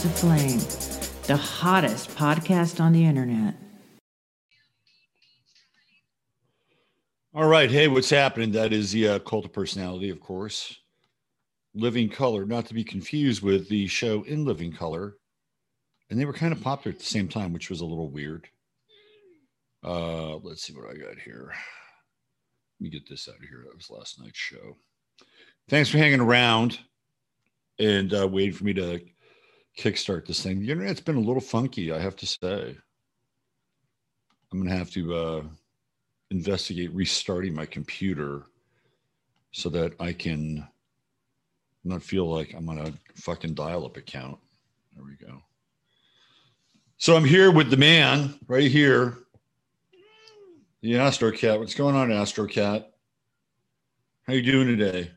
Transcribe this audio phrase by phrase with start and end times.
[0.00, 3.54] 15 of Flame, the hottest podcast on the internet.
[7.34, 7.70] All right.
[7.70, 8.52] Hey, what's happening?
[8.52, 10.80] That is the uh, cult of personality, of course.
[11.74, 15.16] Living Colour, not to be confused with the show In Living Color.
[16.08, 18.48] And they were kind of popular at the same time, which was a little weird.
[19.84, 21.52] Uh, let's see what I got here.
[21.52, 23.64] Let me get this out of here.
[23.66, 24.76] That was last night's show.
[25.68, 26.78] Thanks for hanging around
[27.78, 29.00] and uh, waiting for me to
[29.80, 30.60] kickstart this thing.
[30.60, 32.76] The internet's been a little funky, I have to say.
[34.52, 35.42] I'm going to have to uh,
[36.30, 38.46] investigate restarting my computer
[39.52, 40.66] so that I can
[41.84, 44.38] not feel like I'm on a fucking dial up account.
[44.94, 45.40] There we go.
[46.98, 49.16] So I'm here with the man right here,
[50.82, 51.58] the Astro Cat.
[51.58, 52.92] What's going on, Astro Cat?
[54.26, 55.10] How you doing today?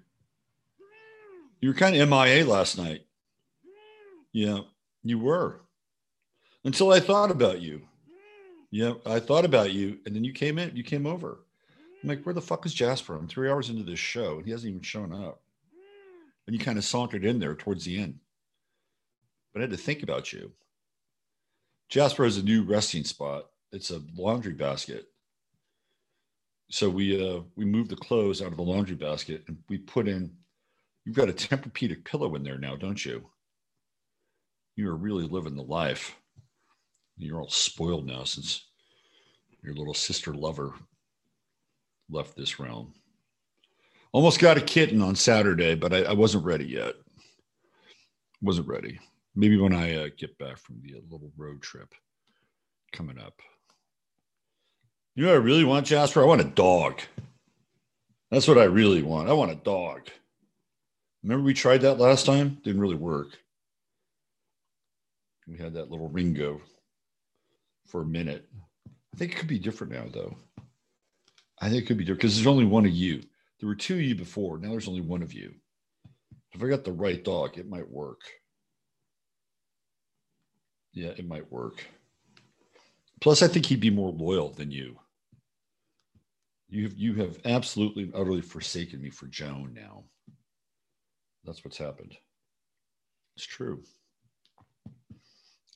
[1.59, 3.05] You were kind of MIA last night.
[4.33, 4.59] Yeah,
[5.03, 5.61] you were.
[6.65, 7.81] Until I thought about you.
[8.71, 10.75] Yeah, I thought about you, and then you came in.
[10.75, 11.39] You came over.
[12.01, 13.15] I'm like, where the fuck is Jasper?
[13.15, 15.41] I'm three hours into this show, and he hasn't even shown up.
[16.47, 18.19] And you kind of sauntered in there towards the end.
[19.53, 20.51] But I had to think about you.
[21.89, 23.49] Jasper has a new resting spot.
[23.71, 25.07] It's a laundry basket.
[26.69, 30.07] So we uh, we moved the clothes out of the laundry basket and we put
[30.07, 30.31] in
[31.05, 33.29] You've got a Tempur-Pedic pillow in there now, don't you?
[34.75, 36.15] You are really living the life.
[37.17, 38.65] You're all spoiled now since
[39.63, 40.73] your little sister lover
[42.09, 42.93] left this realm.
[44.11, 46.93] Almost got a kitten on Saturday, but I, I wasn't ready yet.
[48.41, 48.99] Wasn't ready.
[49.35, 51.93] Maybe when I uh, get back from the uh, little road trip
[52.91, 53.39] coming up.
[55.15, 56.21] You know I really want, Jasper?
[56.21, 57.01] I want a dog.
[58.31, 59.29] That's what I really want.
[59.29, 60.09] I want a dog.
[61.23, 62.57] Remember we tried that last time?
[62.63, 63.37] Didn't really work.
[65.47, 66.61] We had that little Ringo
[67.87, 68.47] for a minute.
[68.87, 70.37] I think it could be different now, though.
[71.59, 73.21] I think it could be different because there's only one of you.
[73.59, 74.57] There were two of you before.
[74.57, 75.53] Now there's only one of you.
[76.51, 78.21] If I got the right dog, it might work.
[80.93, 81.83] Yeah, it might work.
[83.21, 84.99] Plus, I think he'd be more loyal than you.
[86.69, 90.03] You have, you have absolutely and utterly forsaken me for Joan now.
[91.45, 92.17] That's what's happened.
[93.35, 93.83] It's true.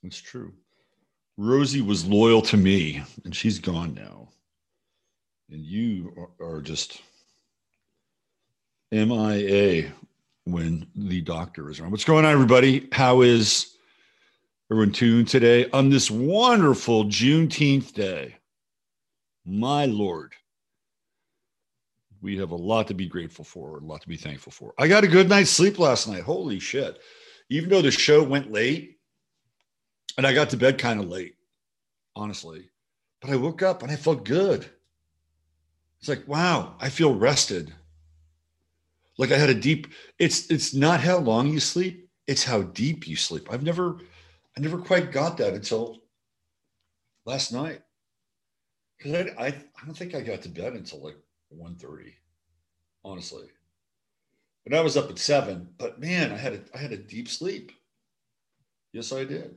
[0.04, 0.54] It's true.
[1.38, 4.30] Rosie was loyal to me, and she's gone now.
[5.52, 7.02] And you are just
[8.92, 9.92] MIA
[10.46, 11.92] when the doctor is around.
[11.92, 12.88] What's going on, everybody?
[12.92, 13.78] How is
[14.72, 18.36] everyone tuned today on this wonderful Juneteenth day?
[19.46, 20.34] My Lord
[22.22, 24.74] we have a lot to be grateful for, a lot to be thankful for.
[24.78, 26.24] I got a good night's sleep last night.
[26.24, 27.00] Holy shit.
[27.50, 28.97] Even though the show went late
[30.16, 31.36] and I got to bed kind of late,
[32.16, 32.70] honestly,
[33.22, 34.66] but I woke up and I felt good.
[36.00, 37.74] It's like, wow, I feel rested.
[39.18, 39.88] Like I had a deep,
[40.20, 43.52] it's it's not how long you sleep, it's how deep you sleep.
[43.52, 43.98] I've never,
[44.56, 46.04] I never quite got that until
[47.26, 47.82] last night.
[48.98, 51.18] Because I, I, I don't think I got to bed until like
[51.56, 52.14] 1.30
[53.06, 53.46] honestly
[54.66, 57.30] but i was up at 7 but man i had a, i had a deep
[57.30, 57.72] sleep
[58.92, 59.56] yes i did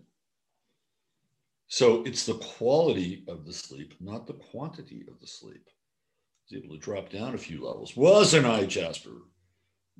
[1.70, 6.62] so it's the quality of the sleep not the quantity of the sleep I was
[6.62, 9.22] able to drop down a few levels wasn't i jasper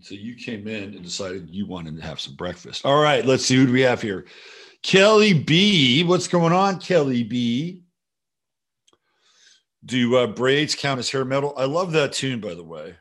[0.00, 3.46] so you came in and decided you wanted to have some breakfast all right let's
[3.46, 4.26] see who we have here
[4.82, 7.82] kelly b what's going on kelly b
[9.84, 11.54] do uh, braids count as hair metal?
[11.56, 12.96] I love that tune, by the way.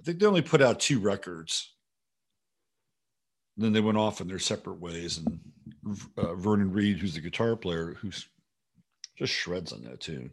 [0.00, 1.74] I think they only put out two records.
[3.56, 5.18] Then they went off in their separate ways.
[5.18, 5.40] And
[6.16, 8.28] uh, Vernon Reid, who's the guitar player, who's
[9.16, 10.32] just shreds on that tune.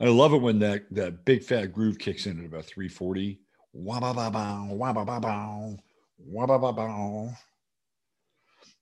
[0.00, 3.40] I love it when that that big fat groove kicks in at about 340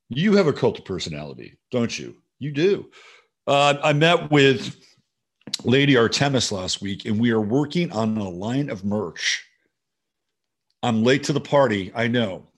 [0.09, 2.17] You have a cult of personality, don't you?
[2.38, 2.91] You do.
[3.47, 4.76] Uh, I met with
[5.64, 9.44] Lady Artemis last week, and we are working on a line of merch.
[10.82, 12.49] I'm late to the party, I know,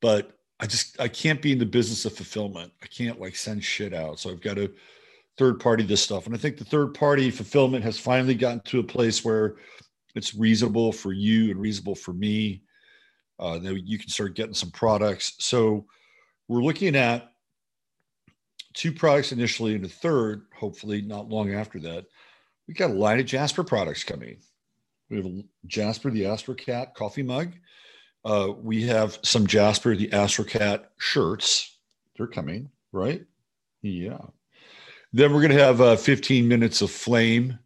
[0.00, 2.72] but I just I can't be in the business of fulfillment.
[2.82, 4.72] I can't like send shit out, so I've got to
[5.38, 6.26] third party this stuff.
[6.26, 9.56] And I think the third party fulfillment has finally gotten to a place where
[10.14, 12.62] it's reasonable for you and reasonable for me.
[13.38, 15.32] Uh, that you can start getting some products.
[15.38, 15.86] So
[16.46, 17.32] we're looking at
[18.74, 22.04] two products initially and a third, hopefully not long after that.
[22.68, 24.36] We've got a line of Jasper products coming.
[25.08, 25.26] We have
[25.66, 27.54] Jasper the Astro Cat coffee mug.
[28.24, 31.78] Uh, we have some Jasper the Astrocat shirts.
[32.16, 33.24] They're coming, right?
[33.82, 34.18] Yeah.
[35.12, 37.58] Then we're going to have uh, 15 minutes of flame.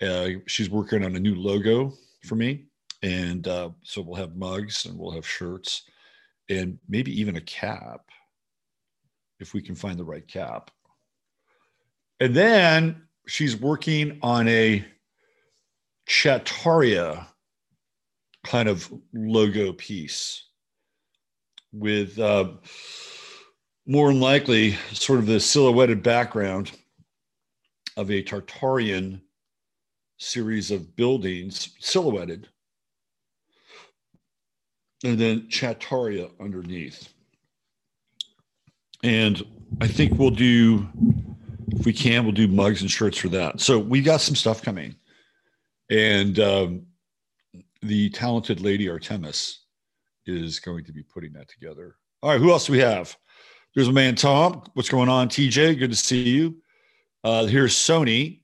[0.00, 1.92] Uh, she's working on a new logo
[2.24, 2.66] for me.
[3.02, 5.82] And uh, so we'll have mugs and we'll have shirts
[6.48, 8.00] and maybe even a cap
[9.38, 10.70] if we can find the right cap.
[12.20, 14.84] And then she's working on a
[16.08, 17.26] Chattaria
[18.44, 20.44] kind of logo piece
[21.72, 22.48] with uh,
[23.86, 26.72] more than likely sort of the silhouetted background
[27.96, 29.20] of a Tartarian
[30.18, 32.48] series of buildings silhouetted
[35.04, 37.08] and then Chattaria underneath.
[39.04, 39.42] And
[39.80, 40.88] I think we'll do,
[41.68, 43.60] if we can, we'll do mugs and shirts for that.
[43.60, 44.96] So we got some stuff coming.
[45.90, 46.86] And um,
[47.82, 49.64] the talented lady Artemis
[50.26, 51.96] is going to be putting that together.
[52.22, 53.16] All right, who else do we have?
[53.74, 54.62] There's a man, Tom.
[54.74, 55.78] What's going on, TJ?
[55.78, 56.56] Good to see you.
[57.22, 58.40] Uh, here's Sony.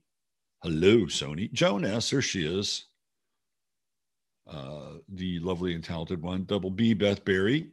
[0.63, 1.53] Hello, Sony.
[1.53, 2.87] Jonas, there she is.
[4.47, 6.45] Uh, the lovely and talented one.
[6.45, 7.69] Double B, Beth Berry.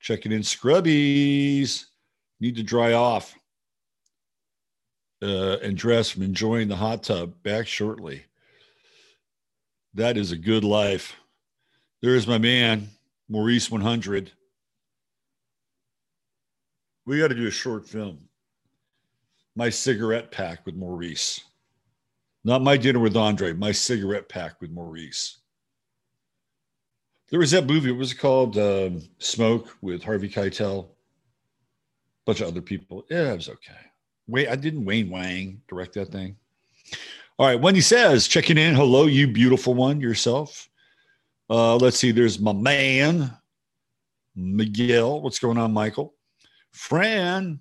[0.00, 1.86] Checking in scrubbies.
[2.40, 3.34] Need to dry off
[5.22, 7.34] uh, and dress from enjoying the hot tub.
[7.42, 8.24] Back shortly.
[9.94, 11.16] That is a good life.
[12.02, 12.88] There's my man,
[13.28, 14.32] Maurice 100
[17.06, 18.18] we got to do a short film.
[19.56, 21.40] My cigarette pack with Maurice.
[22.44, 25.38] Not my dinner with Andre, my cigarette pack with Maurice.
[27.30, 28.58] There was that movie, what was it called?
[28.58, 30.84] Um, Smoke with Harvey Keitel.
[30.84, 30.88] A
[32.26, 33.04] bunch of other people.
[33.10, 33.72] Yeah, it was okay.
[34.26, 36.36] Wait, I didn't Wayne Wang direct that thing.
[37.36, 38.76] All right, Wendy says, checking in.
[38.76, 40.68] Hello, you beautiful one yourself.
[41.50, 43.36] Uh, let's see, there's my man,
[44.36, 45.20] Miguel.
[45.20, 46.14] What's going on, Michael?
[46.70, 47.58] Fran,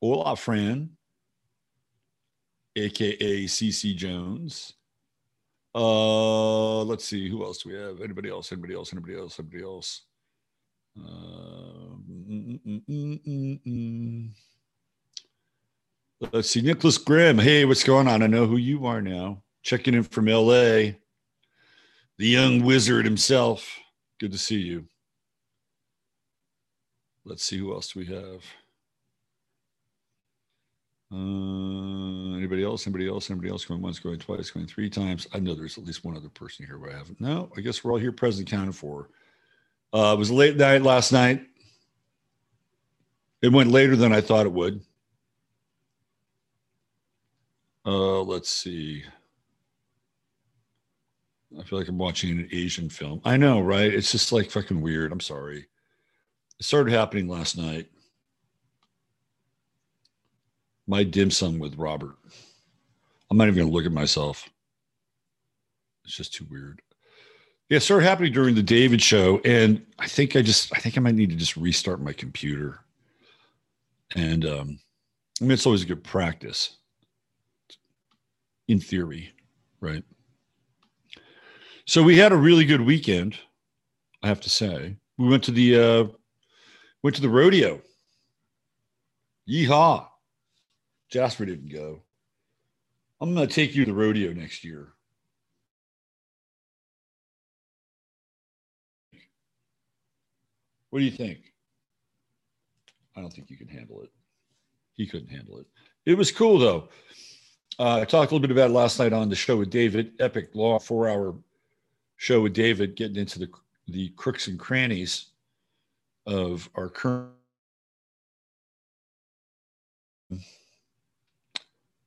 [0.00, 0.96] hola, Fran,
[2.74, 4.72] aka CC Jones.
[5.74, 8.00] Uh, let's see, who else do we have?
[8.00, 8.50] Anybody else?
[8.50, 8.94] Anybody else?
[8.94, 9.38] Anybody else?
[9.38, 10.02] Anybody else?
[10.98, 14.30] Uh, mm, mm, mm,
[16.32, 17.38] let's see, Nicholas Grimm.
[17.38, 18.22] Hey, what's going on?
[18.22, 19.42] I know who you are now.
[19.62, 20.92] Checking in from LA.
[22.18, 23.78] The young wizard himself.
[24.18, 24.84] Good to see you.
[27.24, 28.44] Let's see who else we have.
[31.12, 32.86] Uh, anybody else?
[32.86, 33.30] Anybody else?
[33.30, 35.26] Anybody else going once, going twice, going three times?
[35.32, 37.20] I know there's at least one other person here where I haven't.
[37.20, 39.08] No, I guess we're all here present counted for.
[39.92, 41.46] Uh, it was late night last night.
[43.42, 44.82] It went later than I thought it would.
[47.84, 49.02] Uh, let's see.
[51.58, 53.20] I feel like I'm watching an Asian film.
[53.24, 53.92] I know, right?
[53.92, 55.12] It's just like fucking weird.
[55.12, 55.66] I'm sorry.
[56.58, 57.88] It started happening last night.
[60.86, 62.16] My dim sum with Robert.
[63.30, 64.48] I'm not even going to look at myself.
[66.04, 66.82] It's just too weird.
[67.68, 69.40] Yeah, it started happening during the David show.
[69.44, 72.80] And I think I just, I think I might need to just restart my computer.
[74.14, 74.78] And um,
[75.40, 76.76] I mean, it's always a good practice
[78.70, 79.32] in theory,
[79.80, 80.04] right?
[81.86, 83.36] So we had a really good weekend,
[84.22, 84.96] I have to say.
[85.18, 86.04] We went to the uh,
[87.02, 87.80] Went to the rodeo.
[89.48, 90.06] Yeehaw.
[91.10, 92.02] Jasper didn't go.
[93.20, 94.92] I'm going to take you to the rodeo next year.
[100.90, 101.38] What do you think?
[103.16, 104.10] I don't think you can handle it.
[104.94, 105.66] He couldn't handle it.
[106.04, 106.88] It was cool though.
[107.80, 110.50] Uh, I talked a little bit about last night on the show with David, epic
[110.54, 111.34] law four hour
[112.18, 113.48] show with David, getting into the
[113.88, 115.28] the crooks and crannies
[116.26, 117.30] of our current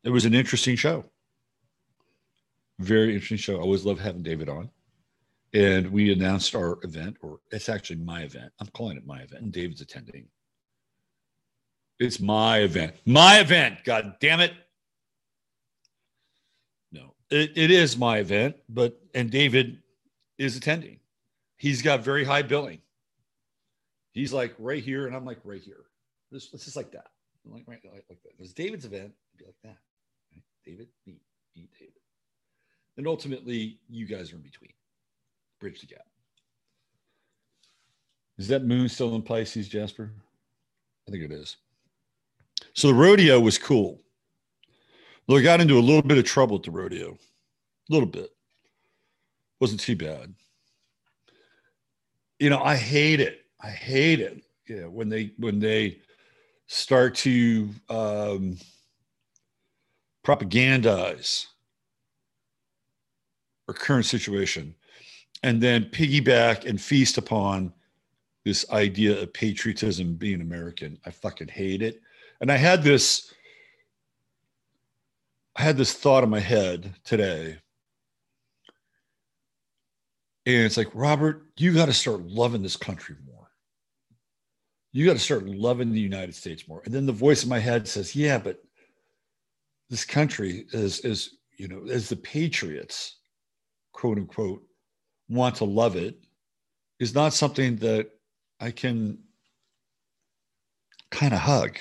[0.03, 1.03] it was an interesting show
[2.79, 4.69] very interesting show i always love having david on
[5.53, 8.51] and we announced our event, or it's actually my event.
[8.59, 10.27] I'm calling it my event, and David's attending.
[11.99, 12.95] It's my event.
[13.05, 13.83] My event.
[13.83, 14.53] God damn it.
[17.29, 19.81] It, it is my event, but and David
[20.37, 20.99] is attending.
[21.57, 22.79] He's got very high billing.
[24.11, 25.85] He's like right here, and I'm like right here.
[26.31, 27.07] This, this is like that.
[27.45, 28.31] Like right like, like that.
[28.39, 29.13] It's David's event.
[29.37, 29.77] Be like that.
[30.31, 30.43] Right?
[30.65, 31.19] David, me,
[31.55, 31.93] me, David.
[32.97, 34.73] And ultimately, you guys are in between.
[35.59, 36.05] Bridge the gap.
[38.37, 40.11] Is that moon still in Pisces, Jasper?
[41.07, 41.57] I think it is.
[42.73, 44.01] So the rodeo was cool.
[45.29, 47.11] I got into a little bit of trouble at the rodeo.
[47.11, 48.29] A little bit.
[49.59, 50.33] Wasn't too bad.
[52.39, 53.45] You know, I hate it.
[53.61, 54.43] I hate it.
[54.67, 55.99] Yeah, when they when they
[56.67, 58.57] start to um,
[60.25, 61.45] propagandize
[63.67, 64.73] our current situation
[65.43, 67.73] and then piggyback and feast upon
[68.45, 70.97] this idea of patriotism being American.
[71.05, 72.01] I fucking hate it.
[72.41, 73.33] And I had this
[75.55, 77.57] I had this thought in my head today.
[80.45, 83.51] And it's like, Robert, you got to start loving this country more.
[84.91, 86.81] You got to start loving the United States more.
[86.85, 88.63] And then the voice in my head says, Yeah, but
[89.89, 93.17] this country is, is you know, as the patriots,
[93.93, 94.63] quote unquote,
[95.29, 96.17] want to love it,
[96.99, 98.09] is not something that
[98.59, 99.19] I can
[101.11, 101.77] kind of hug,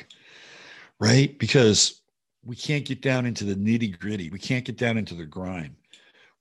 [1.01, 1.37] right?
[1.39, 2.02] Because
[2.45, 4.31] we can't get down into the nitty gritty.
[4.31, 5.77] We can't get down into the grime.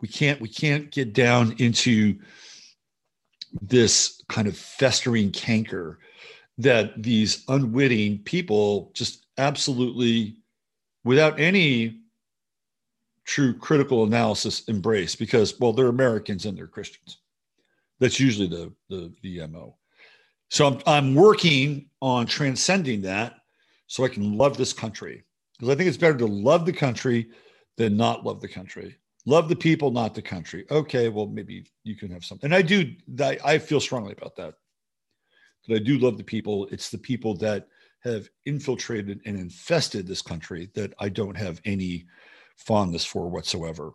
[0.01, 2.17] We can't we can't get down into
[3.61, 5.99] this kind of festering canker
[6.57, 10.37] that these unwitting people just absolutely
[11.03, 11.99] without any
[13.25, 17.19] true critical analysis embrace because well they're Americans and they're Christians.
[17.99, 19.75] That's usually the the, the mo.
[20.49, 23.35] So I'm, I'm working on transcending that
[23.85, 25.23] so I can love this country
[25.61, 27.29] because I think it's better to love the country
[27.77, 28.97] than not love the country.
[29.27, 30.65] Love the people, not the country.
[30.71, 32.47] Okay, well maybe you can have something.
[32.47, 32.95] And I do.
[33.19, 34.55] I, I feel strongly about that.
[35.67, 36.67] But I do love the people.
[36.71, 37.67] It's the people that
[37.99, 42.07] have infiltrated and infested this country that I don't have any
[42.57, 43.91] fondness for whatsoever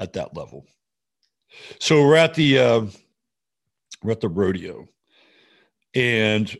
[0.00, 0.66] at that level.
[1.78, 2.86] So we're at the uh,
[4.02, 4.88] we're at the rodeo,
[5.94, 6.52] and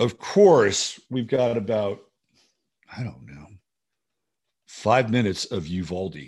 [0.00, 2.00] of course we've got about
[2.96, 3.46] I don't know
[4.66, 6.18] five minutes of Uvalde.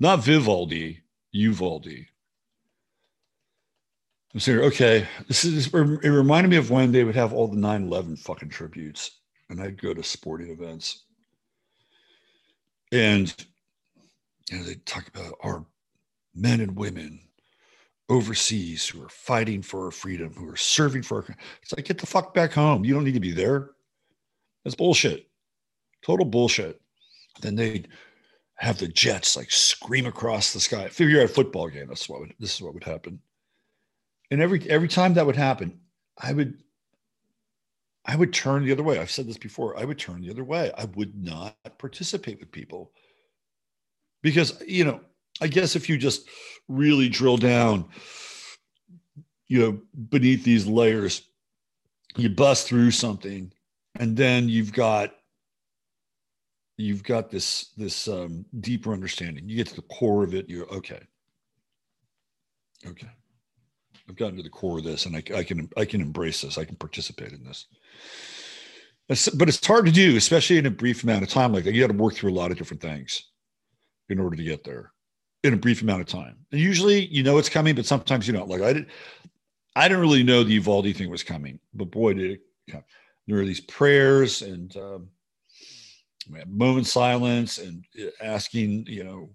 [0.00, 1.00] not Vivaldi,
[1.32, 2.06] Uvalde.
[4.34, 7.56] I'm saying, okay, this is it reminded me of when they would have all the
[7.56, 11.04] 9-11 fucking tributes, and I'd go to sporting events
[12.92, 13.34] and
[14.50, 15.64] you know, they talk about our
[16.34, 17.20] men and women
[18.08, 21.36] overseas who are fighting for our freedom, who are serving for our.
[21.62, 22.84] It's like get the fuck back home.
[22.84, 23.70] You don't need to be there.
[24.66, 25.28] That's bullshit.
[26.04, 26.80] Total bullshit.
[27.40, 27.86] Then they'd
[28.56, 30.88] have the jets like scream across the sky.
[30.88, 31.86] Figure you're at a football game.
[31.86, 33.20] That's what would, this is what would happen.
[34.32, 35.78] And every every time that would happen,
[36.18, 36.64] I would
[38.04, 38.98] I would turn the other way.
[38.98, 39.78] I've said this before.
[39.78, 40.72] I would turn the other way.
[40.76, 42.90] I would not participate with people
[44.20, 45.00] because, you know,
[45.40, 46.28] I guess if you just
[46.66, 47.88] really drill down,
[49.46, 51.22] you know, beneath these layers,
[52.16, 53.52] you bust through something
[53.98, 55.14] and then you've got
[56.76, 60.68] you've got this this um, deeper understanding you get to the core of it you're
[60.68, 61.00] okay
[62.86, 63.08] okay
[64.08, 66.58] I've gotten to the core of this, and I, I can I can embrace this.
[66.58, 67.66] I can participate in this.
[69.08, 71.74] But it's hard to do, especially in a brief amount of time like that.
[71.74, 73.22] You got to work through a lot of different things
[74.08, 74.92] in order to get there
[75.44, 76.36] in a brief amount of time.
[76.50, 78.48] And usually, you know it's coming, but sometimes you don't.
[78.48, 78.86] Like I did,
[79.74, 82.84] I didn't really know the Uvalde thing was coming, but boy, did it come.
[83.26, 85.08] There are these prayers and um,
[86.46, 89.30] moment silence and uh, asking, you know,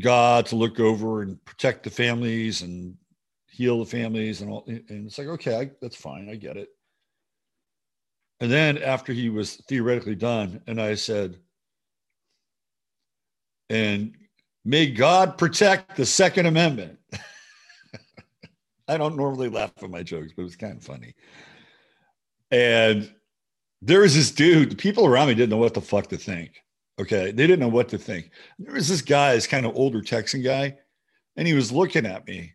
[0.00, 2.96] God to look over and protect the families and
[3.46, 4.64] heal the families and all.
[4.66, 6.28] And it's like, okay, I, that's fine.
[6.30, 6.68] I get it.
[8.40, 11.38] And then after he was theoretically done, and I said,
[13.70, 14.14] and
[14.64, 16.98] may God protect the Second Amendment.
[18.88, 21.14] I don't normally laugh at my jokes, but it was kind of funny.
[22.52, 23.12] And
[23.80, 26.62] there was this dude, the people around me didn't know what the fuck to think.
[27.00, 27.32] Okay.
[27.32, 28.30] They didn't know what to think.
[28.60, 30.76] There was this guy, this kind of older Texan guy,
[31.36, 32.54] and he was looking at me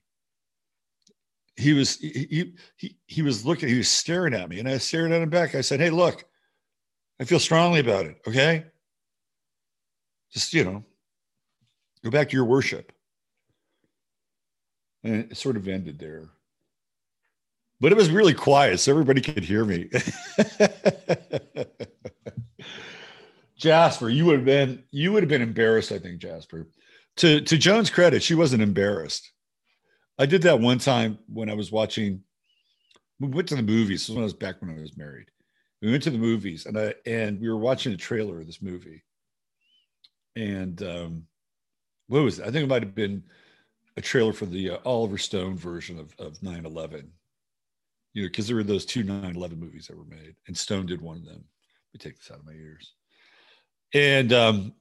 [1.58, 5.12] he was he, he he was looking he was staring at me and i stared
[5.12, 6.24] at him back i said hey look
[7.20, 8.64] i feel strongly about it okay
[10.32, 10.84] just you know
[12.04, 12.92] go back to your worship
[15.04, 16.30] And it sort of ended there.
[17.80, 19.90] But it was really quiet, so everybody could hear me.
[23.58, 26.68] Jasper, you would have been you would have been embarrassed, I think, Jasper.
[27.18, 29.32] To to Joan's credit, she wasn't embarrassed.
[30.20, 32.24] I did that one time when I was watching.
[33.20, 34.02] We went to the movies.
[34.02, 35.28] This was when I was back when I was married.
[35.82, 38.62] We went to the movies, and I and we were watching a trailer of this
[38.62, 39.04] movie.
[40.36, 41.24] And um,
[42.08, 42.44] what was it?
[42.44, 43.24] I think it might have been
[43.98, 47.10] a trailer for the uh, Oliver Stone version of of 9/11.
[48.18, 51.00] You know, because there were those two 9/11 movies that were made, and Stone did
[51.00, 51.36] one of them.
[51.36, 52.94] Let me take this out of my ears.
[53.94, 54.74] And um,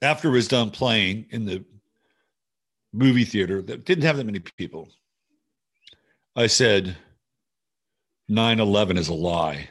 [0.00, 1.62] after it was done playing in the
[2.94, 4.88] movie theater that didn't have that many people,
[6.34, 6.96] I said,
[8.30, 9.68] 9 11 is a lie.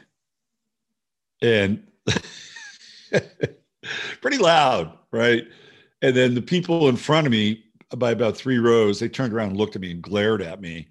[1.42, 1.84] And
[4.20, 5.42] pretty loud, right?
[6.00, 7.64] And then the people in front of me,
[7.96, 10.86] by about three rows, they turned around and looked at me and glared at me.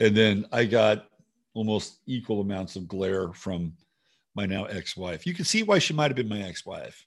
[0.00, 1.06] And then I got
[1.54, 3.72] almost equal amounts of glare from
[4.34, 5.26] my now ex-wife.
[5.26, 7.06] You can see why she might have been my ex-wife.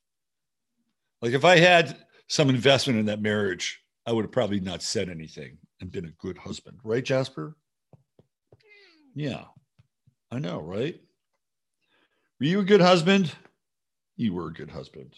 [1.22, 5.10] Like if I had some investment in that marriage, I would have probably not said
[5.10, 7.56] anything and been a good husband, right, Jasper?
[9.14, 9.44] Yeah,
[10.32, 11.00] I know, right?
[12.40, 13.34] Were you a good husband?
[14.16, 15.16] You were a good husband,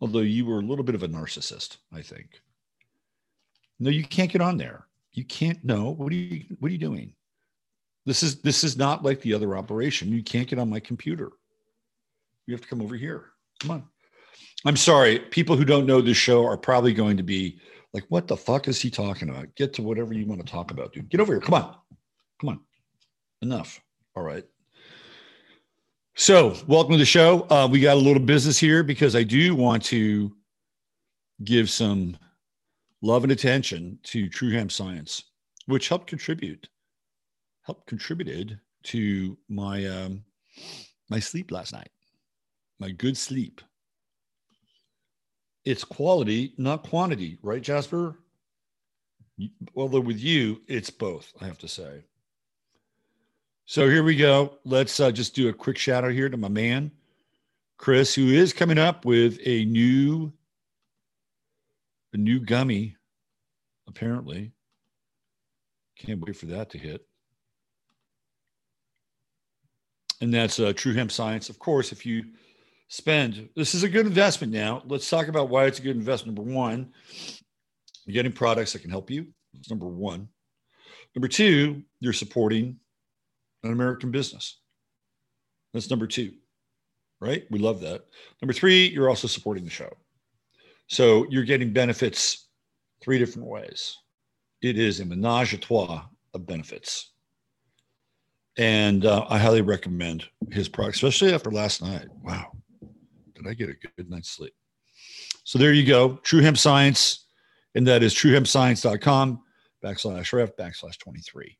[0.00, 2.40] although you were a little bit of a narcissist, I think.
[3.78, 4.86] No, you can't get on there.
[5.14, 5.64] You can't.
[5.64, 6.44] know what are you?
[6.58, 7.14] What are you doing?
[8.04, 10.12] This is this is not like the other operation.
[10.12, 11.30] You can't get on my computer.
[12.46, 13.30] You have to come over here.
[13.60, 13.84] Come on.
[14.66, 15.20] I'm sorry.
[15.20, 17.58] People who don't know this show are probably going to be
[17.92, 19.54] like, what the fuck is he talking about?
[19.54, 21.08] Get to whatever you want to talk about, dude.
[21.08, 21.40] Get over here.
[21.40, 21.76] Come on.
[22.40, 22.60] Come on.
[23.40, 23.80] Enough.
[24.16, 24.44] All right.
[26.16, 27.46] So, welcome to the show.
[27.50, 30.34] Uh, we got a little business here because I do want to
[31.42, 32.16] give some
[33.04, 35.24] love and attention to True Hemp Science,
[35.66, 36.68] which helped contribute
[37.62, 40.22] helped contributed to my um,
[41.08, 41.90] my sleep last night,
[42.78, 43.60] my good sleep.
[45.64, 48.18] It's quality, not quantity, right, Jasper?
[49.74, 52.04] Although with you, it's both, I have to say.
[53.64, 54.58] So here we go.
[54.64, 56.90] Let's uh, just do a quick shout out here to my man,
[57.78, 60.32] Chris, who is coming up with a new
[62.14, 62.96] a new gummy,
[63.88, 64.52] apparently.
[65.98, 67.06] Can't wait for that to hit
[70.24, 71.48] and that's uh, True Hemp Science.
[71.50, 72.24] Of course, if you
[72.88, 74.82] spend, this is a good investment now.
[74.86, 76.36] Let's talk about why it's a good investment.
[76.38, 76.92] Number one,
[78.06, 79.26] you're getting products that can help you.
[79.52, 80.28] That's number one.
[81.14, 82.78] Number two, you're supporting
[83.62, 84.60] an American business.
[85.72, 86.32] That's number two,
[87.20, 87.44] right?
[87.50, 88.06] We love that.
[88.40, 89.90] Number three, you're also supporting the show.
[90.88, 92.48] So you're getting benefits
[93.02, 93.96] three different ways.
[94.62, 97.14] It is a menage a trois of benefits
[98.56, 102.06] and uh, I highly recommend his product, especially after last night.
[102.22, 102.52] Wow,
[103.34, 104.54] did I get a good night's sleep?
[105.44, 107.26] So there you go, True Hemp Science,
[107.74, 109.42] and that is truehempscience.com
[109.84, 111.58] backslash ref backslash 23.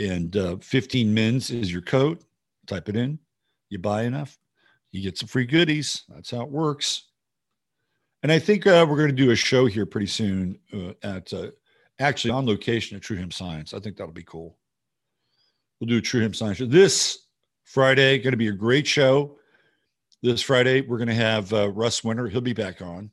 [0.00, 2.24] And uh, 15 mins is your code.
[2.66, 3.18] Type it in.
[3.68, 4.36] You buy enough,
[4.90, 6.04] you get some free goodies.
[6.08, 7.09] That's how it works.
[8.22, 11.32] And I think uh, we're going to do a show here pretty soon uh, at
[11.32, 11.50] uh,
[11.98, 13.72] actually on location at True Hemp Science.
[13.72, 14.58] I think that'll be cool.
[15.80, 16.66] We'll do a True Hemp Science show.
[16.66, 17.26] This
[17.64, 19.38] Friday, going to be a great show.
[20.22, 22.28] This Friday, we're going to have uh, Russ Winter.
[22.28, 23.10] He'll be back on.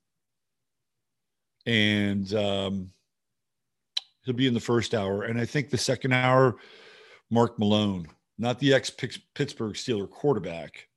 [1.65, 2.91] And um,
[4.23, 5.23] he'll be in the first hour.
[5.23, 6.57] And I think the second hour,
[7.29, 10.89] Mark Malone, not the ex Pittsburgh Steeler quarterback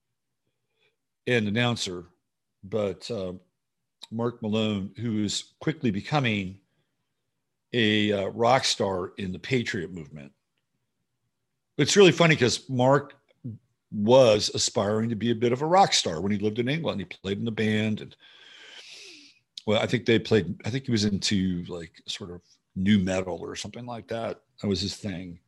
[1.28, 2.06] and announcer,
[2.64, 3.32] but uh,
[4.10, 6.58] Mark Malone, who is quickly becoming
[7.72, 10.32] a uh, rock star in the Patriot movement.
[11.78, 13.14] It's really funny because Mark
[13.92, 17.00] was aspiring to be a bit of a rock star when he lived in England.
[17.00, 18.14] He played in the band and
[19.66, 22.40] well, I think they played, I think he was into like sort of
[22.76, 24.40] new metal or something like that.
[24.60, 25.38] That was his thing.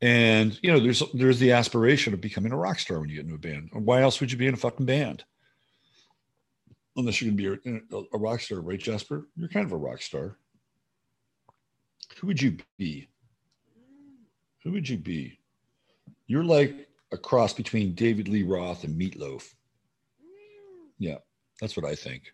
[0.00, 3.24] And you know, there's there's the aspiration of becoming a rock star when you get
[3.24, 3.70] into a band.
[3.72, 5.24] Why else would you be in a fucking band?
[6.98, 9.28] Unless you're gonna be a, a rock star, right, Jasper?
[9.36, 10.36] You're kind of a rock star.
[12.18, 13.08] Who would you be?
[14.64, 15.38] Who would you be?
[16.26, 19.54] You're like a cross between David Lee Roth and Meatloaf.
[20.98, 21.18] Yeah,
[21.60, 22.24] that's what I think.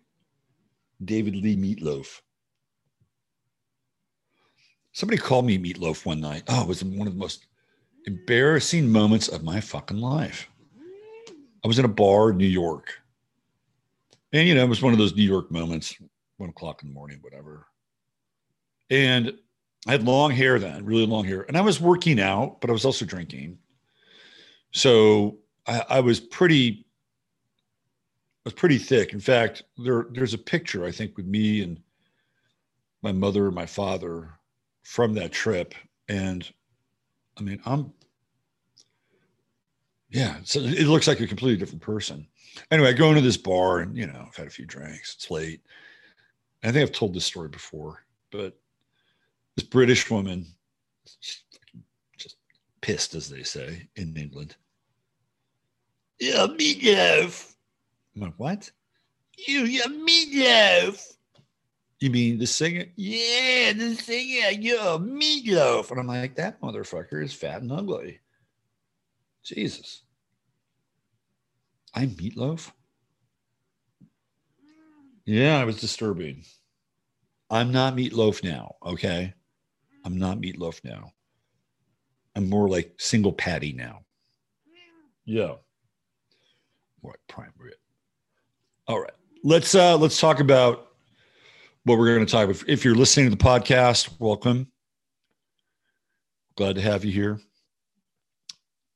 [1.04, 2.22] David Lee Meatloaf.
[4.92, 6.44] Somebody called me Meatloaf one night.
[6.48, 7.48] Oh, it was one of the most
[8.06, 10.48] embarrassing moments of my fucking life.
[11.62, 13.03] I was in a bar in New York.
[14.34, 15.94] And, you know, it was one of those New York moments,
[16.38, 17.68] one o'clock in the morning, whatever.
[18.90, 19.32] And
[19.86, 21.42] I had long hair then, really long hair.
[21.46, 23.58] And I was working out, but I was also drinking.
[24.72, 26.84] So I, I was pretty,
[28.44, 29.12] I was pretty thick.
[29.12, 31.80] In fact, there there's a picture I think with me and
[33.02, 34.30] my mother and my father
[34.82, 35.76] from that trip.
[36.08, 36.44] And
[37.38, 37.92] I mean, I'm
[40.10, 42.26] yeah, so it looks like a completely different person.
[42.70, 45.14] Anyway, I go into this bar and you know, I've had a few drinks.
[45.14, 45.60] It's late.
[46.62, 48.58] I think I've told this story before, but
[49.56, 50.46] this British woman,
[51.20, 52.36] just
[52.80, 54.56] pissed, as they say in England.
[56.18, 57.54] Yeah, meatloaf.
[58.14, 58.70] I'm like, what?
[59.36, 61.16] You, yeah, meatloaf.
[62.00, 62.86] You mean the singer?
[62.96, 64.50] Yeah, the singer.
[64.50, 65.90] You're meatloaf.
[65.90, 68.20] And I'm like, that motherfucker is fat and ugly.
[69.42, 70.03] Jesus.
[71.94, 72.72] I'm meatloaf?
[75.24, 76.44] Yeah, it was disturbing.
[77.50, 78.74] I'm not meatloaf now.
[78.84, 79.32] Okay.
[80.04, 81.12] I'm not meatloaf now.
[82.34, 84.00] I'm more like single patty now.
[85.24, 85.54] Yeah.
[87.02, 87.74] More like prime rib.
[88.88, 89.12] All right.
[89.44, 90.88] Let's uh let's talk about
[91.84, 92.68] what we're going to talk about.
[92.68, 94.66] If you're listening to the podcast, welcome.
[96.56, 97.40] Glad to have you here.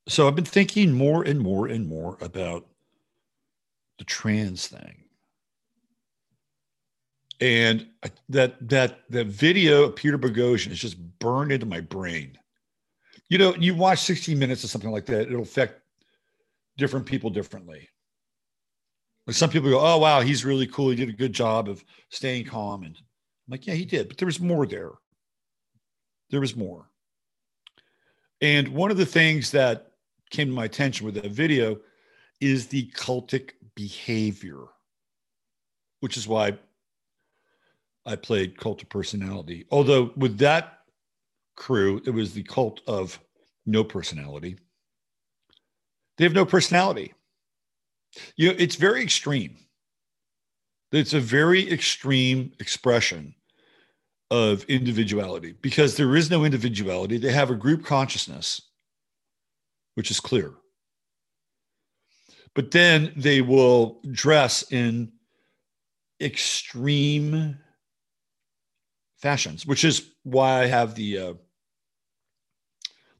[0.09, 2.67] So I've been thinking more and more and more about
[3.99, 5.05] the trans thing.
[7.41, 7.87] And
[8.29, 12.37] that that that video of Peter Boghossian is just burned into my brain.
[13.29, 15.83] You know, you watch 60 minutes or something like that, it'll affect
[16.79, 17.89] different people differently.
[19.27, 20.91] Like some people go, "Oh wow, he's really cool.
[20.91, 24.17] He did a good job of staying calm." And I'm like, "Yeah, he did," but
[24.17, 24.93] there was more there.
[26.31, 26.91] There was more.
[28.41, 29.93] And one of the things that
[30.31, 31.79] came to my attention with that video
[32.41, 34.65] is the cultic behavior,
[36.01, 36.59] which is why
[38.05, 39.67] I played Cult of Personality.
[39.71, 40.81] Although with that
[41.57, 43.21] crew, it was the cult of
[43.67, 44.59] no personality.
[46.17, 47.15] They have no personality.
[48.37, 49.57] You know, it's very extreme.
[50.91, 53.33] It's a very extreme expression
[54.33, 57.17] of individuality because there is no individuality.
[57.17, 58.61] They have a group consciousness,
[59.95, 60.53] which is clear.
[62.55, 65.13] But then they will dress in
[66.21, 67.57] extreme
[69.17, 71.35] fashions, which is why I have the uh,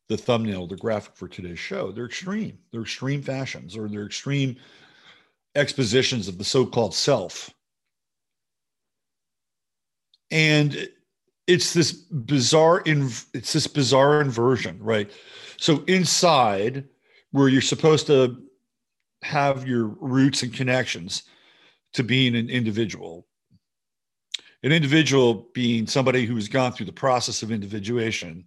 [0.09, 1.93] the thumbnail, the graphic for today's show.
[1.93, 2.59] They're extreme.
[2.73, 4.57] They're extreme fashions, or they're extreme
[5.55, 7.51] expositions of the so-called self.
[10.31, 10.89] And
[11.47, 15.11] it's this bizarre in it's this bizarre inversion, right?
[15.59, 16.85] So inside,
[17.33, 18.43] where you're supposed to
[19.23, 21.25] have your roots and connections
[21.95, 23.27] to being an individual,
[24.63, 28.45] an individual being somebody who's gone through the process of individuation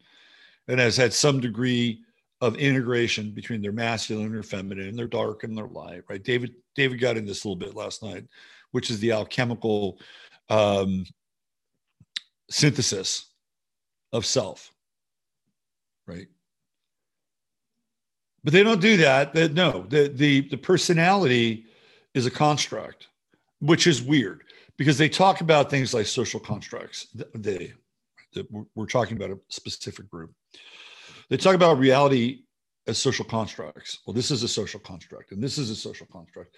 [0.68, 2.02] and has had some degree
[2.42, 6.24] of integration between their masculine or feminine, and their dark and their light, right?
[6.24, 8.26] David David got in this a little bit last night,
[8.72, 10.00] which is the alchemical
[10.50, 11.06] um,
[12.50, 13.32] synthesis
[14.12, 14.72] of self,
[16.08, 16.28] right?
[18.44, 19.34] But they don't do that.
[19.34, 21.66] They, no, the, the the personality
[22.14, 23.08] is a construct,
[23.60, 24.44] which is weird
[24.78, 27.08] because they talk about things like social constructs.
[27.36, 27.74] They,
[28.34, 28.44] they
[28.76, 30.32] we're talking about a specific group.
[31.30, 32.44] They talk about reality
[32.88, 34.00] as social constructs.
[34.06, 36.56] Well, this is a social construct, and this is a social construct.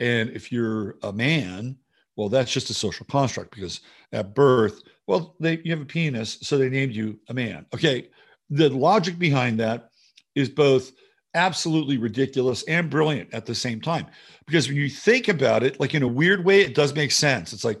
[0.00, 1.76] And if you're a man,
[2.16, 3.80] well, that's just a social construct because
[4.12, 7.66] at birth, well, they you have a penis, so they named you a man.
[7.74, 8.08] Okay,
[8.50, 9.90] the logic behind that
[10.34, 10.92] is both
[11.34, 14.06] absolutely ridiculous and brilliant at the same time.
[14.46, 17.52] Because when you think about it, like in a weird way, it does make sense.
[17.52, 17.80] It's like,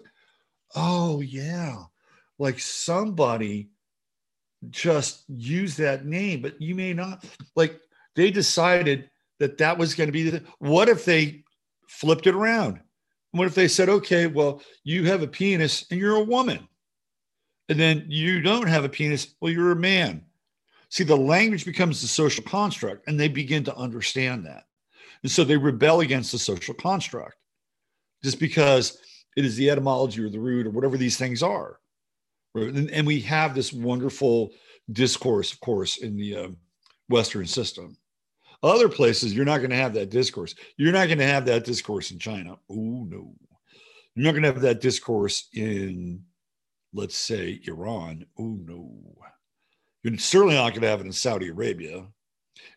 [0.74, 1.84] oh, yeah,
[2.38, 3.70] like somebody
[4.70, 7.24] just used that name, but you may not.
[7.54, 7.80] Like
[8.16, 10.42] they decided that that was going to be the.
[10.58, 11.44] What if they
[11.88, 12.80] flipped it around?
[13.32, 16.68] What if they said, okay, well, you have a penis and you're a woman.
[17.68, 20.24] And then you don't have a penis, well, you're a man.
[20.88, 24.64] See, the language becomes the social construct, and they begin to understand that.
[25.22, 27.36] And so they rebel against the social construct
[28.22, 28.98] just because
[29.36, 31.80] it is the etymology or the root or whatever these things are.
[32.54, 34.52] And, and we have this wonderful
[34.92, 36.48] discourse, of course, in the uh,
[37.08, 37.96] Western system.
[38.62, 40.54] Other places, you're not going to have that discourse.
[40.76, 42.56] You're not going to have that discourse in China.
[42.70, 43.34] Oh, no.
[44.14, 46.22] You're not going to have that discourse in,
[46.92, 48.24] let's say, Iran.
[48.38, 48.90] Oh, no.
[50.04, 52.06] You're certainly not going to have it in Saudi Arabia.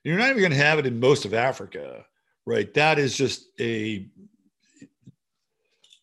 [0.03, 2.05] You're not even going to have it in most of Africa,
[2.45, 2.73] right?
[2.73, 4.07] That is just a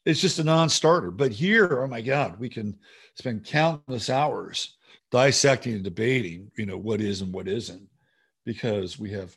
[0.05, 1.11] it's just a non-starter.
[1.11, 2.79] But here, oh my God, we can
[3.15, 4.77] spend countless hours
[5.11, 7.89] dissecting and debating, you know, what is and what isn't,
[8.45, 9.35] because we have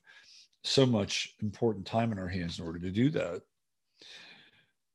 [0.65, 3.41] so much important time in our hands in order to do that.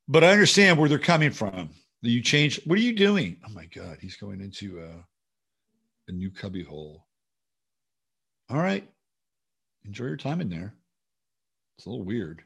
[0.07, 1.71] But I understand where they're coming from.
[2.01, 2.61] You change.
[2.65, 3.37] What are you doing?
[3.47, 5.03] Oh my God, he's going into a,
[6.07, 7.05] a new cubby hole.
[8.49, 8.87] All right,
[9.85, 10.73] enjoy your time in there.
[11.77, 12.43] It's a little weird.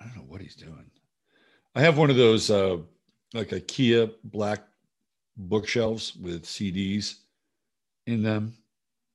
[0.00, 0.90] I don't know what he's doing.
[1.74, 2.78] I have one of those uh,
[3.34, 4.62] like IKEA black
[5.36, 7.16] bookshelves with CDs
[8.06, 8.54] in them,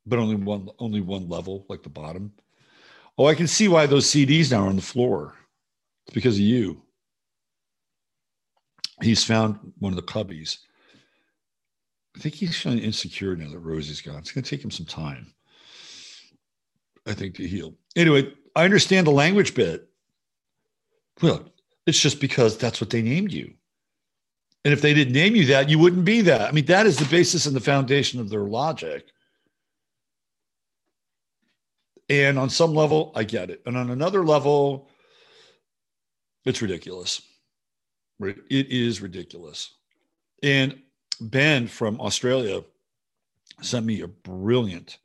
[0.06, 2.32] but only one only one level, like the bottom.
[3.18, 5.34] Oh, I can see why those CDs now are on the floor.
[6.06, 6.82] It's because of you.
[9.02, 10.58] He's found one of the cubbies.
[12.18, 14.18] I think he's feeling insecure now that Rosie's gone.
[14.18, 15.28] It's going to take him some time,
[17.06, 17.76] I think, to heal.
[17.96, 19.88] Anyway, I understand the language bit.
[21.22, 21.52] Well,
[21.86, 23.54] it's just because that's what they named you.
[24.66, 26.42] And if they didn't name you that, you wouldn't be that.
[26.42, 29.06] I mean, that is the basis and the foundation of their logic.
[32.10, 33.62] And on some level, I get it.
[33.68, 34.90] And on another level,
[36.46, 37.22] it's ridiculous.
[38.20, 39.72] It is ridiculous.
[40.42, 40.82] And
[41.22, 42.64] Ben from Australia
[43.62, 45.00] sent me a brilliant,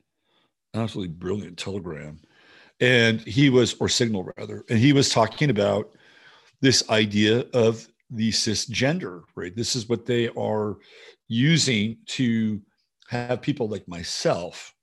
[0.73, 2.19] absolutely brilliant telegram.
[2.79, 5.95] And he was, or signal rather, and he was talking about
[6.61, 9.55] this idea of the cisgender, right?
[9.55, 10.77] This is what they are
[11.27, 12.61] using to
[13.07, 14.73] have people like myself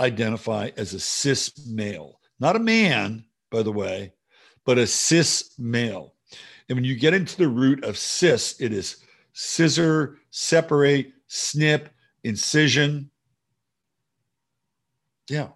[0.00, 4.12] identify as a cis male, not a man, by the way,
[4.64, 6.14] but a cis male.
[6.68, 9.03] And when you get into the root of cis, it is
[9.34, 11.90] scissor, separate, snip,
[12.22, 13.10] incision.
[15.28, 15.48] Yeah.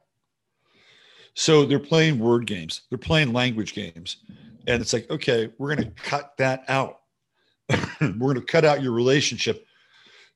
[1.35, 4.19] So they're playing word games, they're playing language games.
[4.67, 7.01] And it's like, okay, we're going to cut that out.
[8.01, 9.65] we're going to cut out your relationship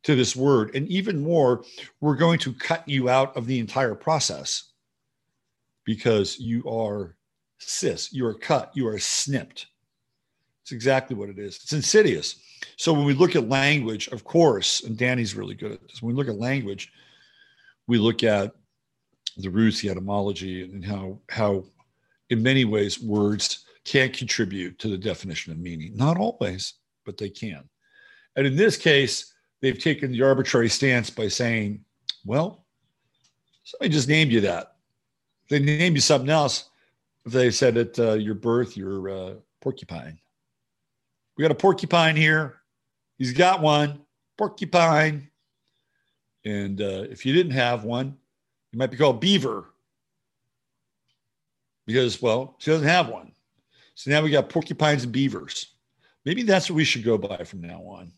[0.05, 0.75] to this word.
[0.75, 1.65] And even more,
[2.01, 4.71] we're going to cut you out of the entire process
[5.85, 7.17] because you are
[7.59, 9.67] cis, you are cut, you are snipped.
[10.63, 11.57] It's exactly what it is.
[11.57, 12.37] It's insidious.
[12.77, 16.15] So when we look at language, of course, and Danny's really good at this, when
[16.15, 16.93] we look at language,
[17.87, 18.53] we look at
[19.37, 21.65] the roots, the etymology, and how how
[22.31, 25.97] in many ways words can contribute to the definition of meaning.
[25.97, 27.69] Not always, but they can.
[28.37, 31.85] And in this case, they've taken the arbitrary stance by saying,
[32.25, 32.65] well,
[33.65, 34.77] somebody just named you that.
[35.49, 36.71] They named you something else.
[37.27, 40.19] If they said at uh, your birth, you're uh, porcupine.
[41.37, 42.57] We got a porcupine here.
[43.19, 44.01] He's got one,
[44.37, 45.31] porcupine.
[46.45, 48.17] And uh, if you didn't have one,
[48.73, 49.67] you might be called beaver
[51.87, 53.33] because, well, she doesn't have one.
[53.95, 55.75] So now we got porcupines and beavers.
[56.25, 58.13] Maybe that's what we should go by from now on.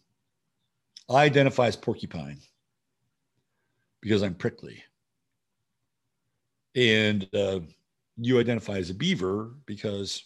[1.08, 2.38] I identify as porcupine
[4.00, 4.82] because I'm prickly.
[6.74, 7.60] And uh,
[8.16, 10.24] you identify as a beaver because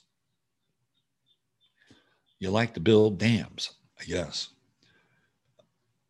[2.38, 4.48] you like to build dams, I guess.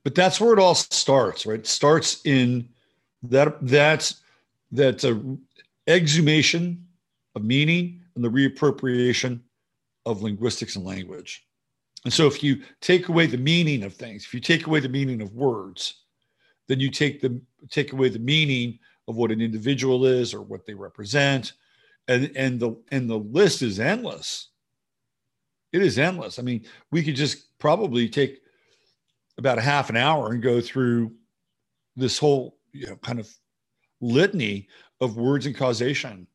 [0.04, 1.58] But that's where it all starts, right?
[1.58, 2.68] It starts in
[3.22, 4.22] that that's
[4.70, 5.20] that's a uh,
[5.86, 6.86] exhumation
[7.34, 9.40] of meaning and the reappropriation
[10.06, 11.46] of linguistics and language.
[12.04, 14.88] And so if you take away the meaning of things, if you take away the
[14.88, 16.04] meaning of words,
[16.68, 20.64] then you take the take away the meaning of what an individual is or what
[20.66, 21.52] they represent.
[22.06, 24.48] And and the and the list is endless.
[25.72, 26.38] It is endless.
[26.38, 28.40] I mean, we could just probably take
[29.36, 31.12] about a half an hour and go through
[31.96, 33.28] this whole you know kind of
[34.00, 34.68] litany
[35.00, 36.26] of words and causation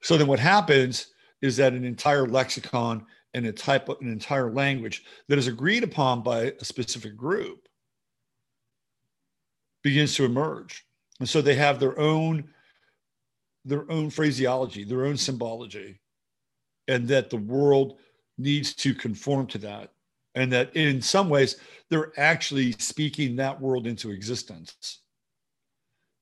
[0.00, 1.08] so then what happens
[1.42, 6.22] is that an entire lexicon and a type an entire language that is agreed upon
[6.22, 7.68] by a specific group
[9.82, 10.84] begins to emerge.
[11.20, 12.48] And so they have their own
[13.64, 16.00] their own phraseology, their own symbology,
[16.88, 17.98] and that the world
[18.38, 19.92] needs to conform to that.
[20.34, 21.56] And that in some ways,
[21.90, 25.00] they're actually speaking that world into existence.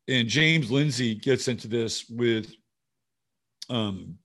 [0.08, 2.54] And James Lindsay gets into this with
[3.68, 4.16] um,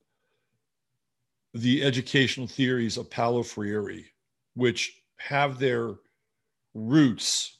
[1.53, 4.03] the educational theories of Paulo Freire,
[4.55, 5.95] which have their
[6.73, 7.57] roots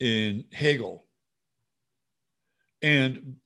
[0.00, 1.04] in Hegel.
[2.82, 3.36] And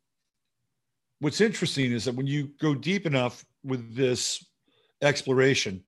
[1.19, 4.45] what's interesting is that when you go deep enough with this
[5.03, 5.85] exploration,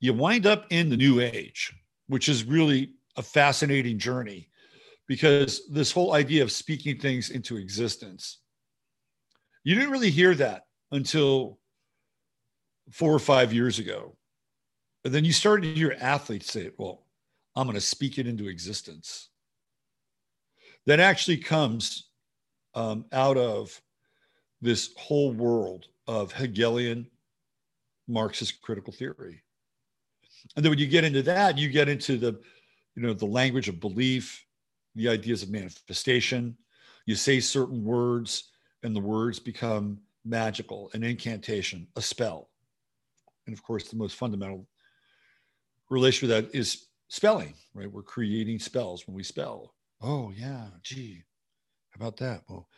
[0.00, 1.72] you wind up in the new age,
[2.06, 4.48] which is really a fascinating journey
[5.06, 8.38] because this whole idea of speaking things into existence
[9.64, 11.58] you didn't really hear that until
[12.90, 14.16] four or five years ago.
[15.04, 17.06] And then you started to hear athletes say, well,
[17.56, 19.28] I'm going to speak it into existence.
[20.86, 22.08] That actually comes
[22.74, 23.80] um, out of
[24.60, 27.06] this whole world of Hegelian
[28.08, 29.44] Marxist critical theory.
[30.56, 32.40] And then when you get into that, you get into the,
[32.96, 34.44] you know, the language of belief,
[34.96, 36.56] the ideas of manifestation.
[37.06, 38.50] You say certain words,
[38.82, 42.50] and the words become magical, an incantation, a spell.
[43.46, 44.66] And of course, the most fundamental
[45.90, 47.90] relation to that is spelling, right?
[47.90, 49.74] We're creating spells when we spell.
[50.02, 51.22] Oh, yeah, gee,
[51.90, 52.42] how about that?
[52.48, 52.68] Well,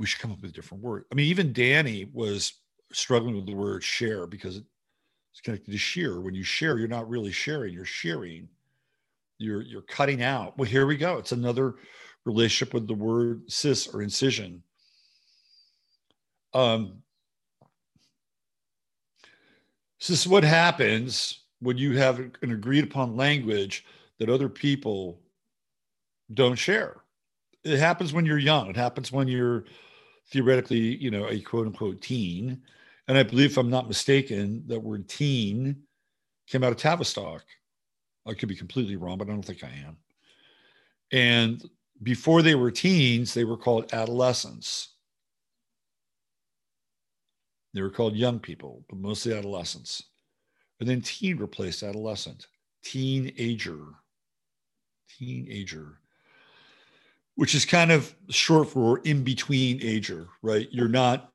[0.00, 1.04] we should come up with a different word.
[1.12, 2.54] I mean, even Danny was
[2.92, 6.20] struggling with the word share because it's connected to shear.
[6.20, 8.48] When you share, you're not really sharing, you're shearing.
[9.38, 10.58] You're you're cutting out.
[10.58, 11.16] Well, here we go.
[11.16, 11.76] It's another
[12.24, 14.62] relationship with the word cis or incision.
[16.52, 17.02] Um,
[19.98, 23.84] this is what happens when you have an agreed upon language
[24.18, 25.20] that other people
[26.34, 26.96] don't share.
[27.64, 28.68] It happens when you're young.
[28.68, 29.64] It happens when you're
[30.30, 32.62] theoretically, you know, a quote unquote teen.
[33.08, 35.82] And I believe, if I'm not mistaken, that word teen
[36.46, 37.44] came out of Tavistock.
[38.26, 39.96] I could be completely wrong, but I don't think I am.
[41.12, 41.68] And
[42.02, 44.94] before they were teens, they were called adolescents.
[47.72, 50.02] They were called young people, but mostly adolescents.
[50.78, 52.46] And then teen replaced adolescent,
[52.82, 53.80] teenager,
[55.18, 55.99] teenager,
[57.40, 60.68] which is kind of short for in between ager, right?
[60.70, 61.32] You're not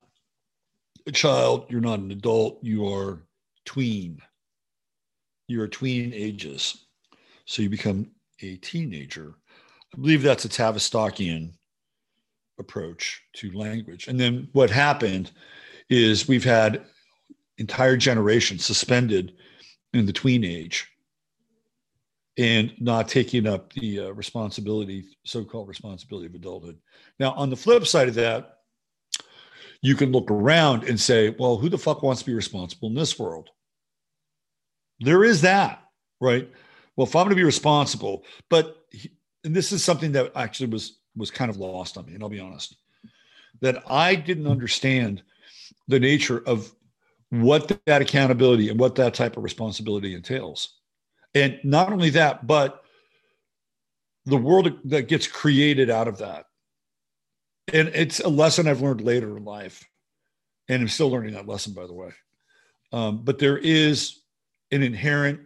[1.08, 3.24] a child, you're not an adult, you are
[3.66, 4.22] tween.
[5.48, 6.86] You're a tween ages.
[7.46, 8.12] So you become
[8.44, 9.34] a teenager.
[9.96, 11.54] I believe that's a Tavistockian
[12.60, 14.08] approach to language.
[14.08, 15.32] And then what happened
[15.90, 16.86] is we've had
[17.58, 19.34] entire generations suspended
[19.96, 20.88] in the tween age
[22.38, 26.78] and not taking up the uh, responsibility, so-called responsibility of adulthood.
[27.20, 28.60] Now, on the flip side of that,
[29.82, 32.96] you can look around and say, well, who the fuck wants to be responsible in
[32.96, 33.50] this world?
[35.00, 35.84] There is that,
[36.20, 36.50] right?
[36.96, 38.86] Well, if I'm going to be responsible, but
[39.44, 42.30] and this is something that actually was was kind of lost on me, and I'll
[42.30, 42.76] be honest,
[43.62, 45.24] that I didn't understand
[45.88, 46.74] the nature of
[47.30, 50.80] what that accountability and what that type of responsibility entails.
[51.36, 52.82] And not only that, but
[54.26, 56.46] the world that gets created out of that.
[57.74, 59.84] And it's a lesson I've learned later in life.
[60.70, 62.12] And I'm still learning that lesson, by the way.
[62.92, 64.22] Um, but there is
[64.72, 65.42] an inherent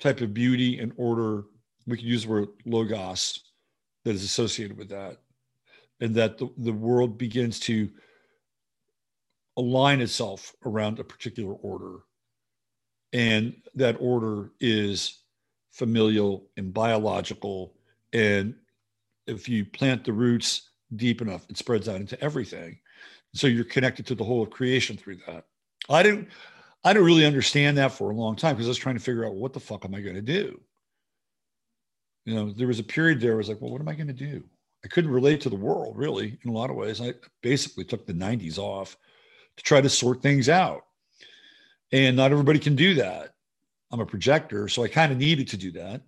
[0.00, 1.44] type of beauty and order.
[1.86, 3.40] We could use the word logos
[4.04, 5.18] that is associated with that.
[6.00, 7.88] And that the, the world begins to
[9.56, 11.98] align itself around a particular order.
[13.12, 15.20] And that order is
[15.70, 17.74] familial and biological.
[18.12, 18.54] And
[19.26, 22.78] if you plant the roots deep enough, it spreads out into everything.
[23.34, 25.44] So you're connected to the whole of creation through that.
[25.88, 26.28] I didn't
[26.84, 29.26] I didn't really understand that for a long time because I was trying to figure
[29.26, 30.60] out what the fuck am I going to do?
[32.24, 34.06] You know, there was a period there I was like, well, what am I going
[34.08, 34.44] to do?
[34.84, 37.00] I couldn't relate to the world really in a lot of ways.
[37.00, 38.96] I basically took the 90s off
[39.56, 40.84] to try to sort things out.
[41.92, 43.34] And not everybody can do that.
[43.90, 46.02] I'm a projector, so I kind of needed to do that.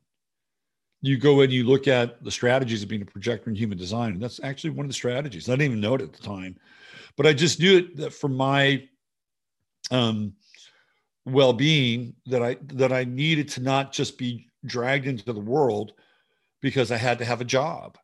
[1.01, 4.13] You go and you look at the strategies of being a projector in human design,
[4.13, 5.49] and that's actually one of the strategies.
[5.49, 6.59] I didn't even know it at the time,
[7.17, 8.87] but I just knew it that for my
[9.91, 10.35] um,
[11.25, 15.93] well-being that I that I needed to not just be dragged into the world
[16.61, 17.97] because I had to have a job.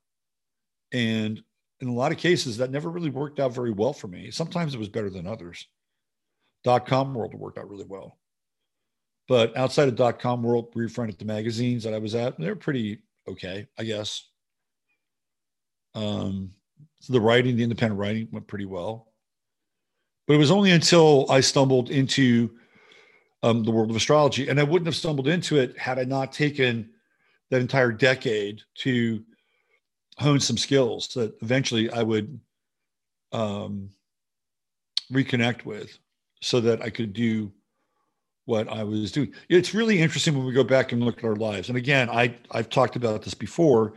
[0.92, 1.42] And
[1.80, 4.30] in a lot of cases, that never really worked out very well for me.
[4.30, 5.66] Sometimes it was better than others.
[6.66, 8.18] Dot com world worked out really well.
[9.28, 12.98] But outside of dot com world, refronted the magazines that I was at, they're pretty
[13.28, 14.24] okay, I guess.
[15.94, 16.50] Um,
[16.98, 19.12] so the writing, the independent writing went pretty well.
[20.26, 22.50] But it was only until I stumbled into
[23.44, 26.32] um, the world of astrology, and I wouldn't have stumbled into it had I not
[26.32, 26.90] taken
[27.50, 29.22] that entire decade to
[30.18, 32.40] hone some skills that eventually I would
[33.30, 33.90] um,
[35.12, 35.96] reconnect with
[36.40, 37.52] so that I could do
[38.46, 39.32] what I was doing.
[39.48, 41.68] It's really interesting when we go back and look at our lives.
[41.68, 43.94] And again, I, I've talked about this before,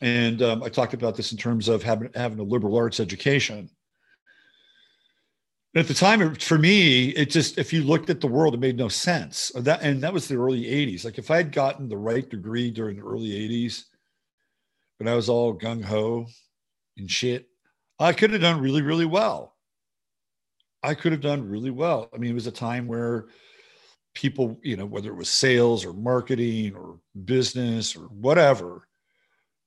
[0.00, 3.68] and um, I talked about this in terms of having, having a liberal arts education.
[5.74, 8.76] at the time, for me, it just, if you looked at the world, it made
[8.76, 9.50] no sense.
[9.56, 11.04] That, and that was the early 80s.
[11.04, 13.84] Like if I had gotten the right degree during the early 80s,
[14.98, 16.26] when I was all gung ho
[16.96, 17.48] and shit,
[17.98, 19.56] I could have done really, really well.
[20.82, 22.08] I could have done really well.
[22.14, 23.26] I mean, it was a time where
[24.14, 28.88] people, you know, whether it was sales or marketing or business or whatever,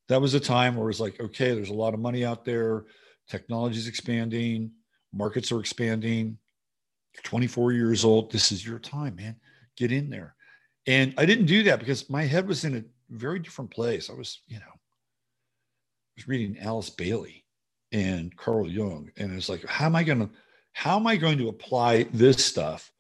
[0.08, 2.86] that was a time where it's like, okay, there's a lot of money out there,
[3.30, 4.72] technology's expanding,
[5.14, 6.38] markets are expanding.
[7.14, 8.32] You're 24 years old.
[8.32, 9.36] This is your time, man.
[9.78, 10.36] Get in there.
[10.88, 14.10] And I didn't do that because my head was in a very different place.
[14.10, 17.46] I was, you know, I was reading Alice Bailey
[17.92, 20.30] and Carl Jung, and it's like, how am I going to,
[20.74, 22.92] how am I going to apply this stuff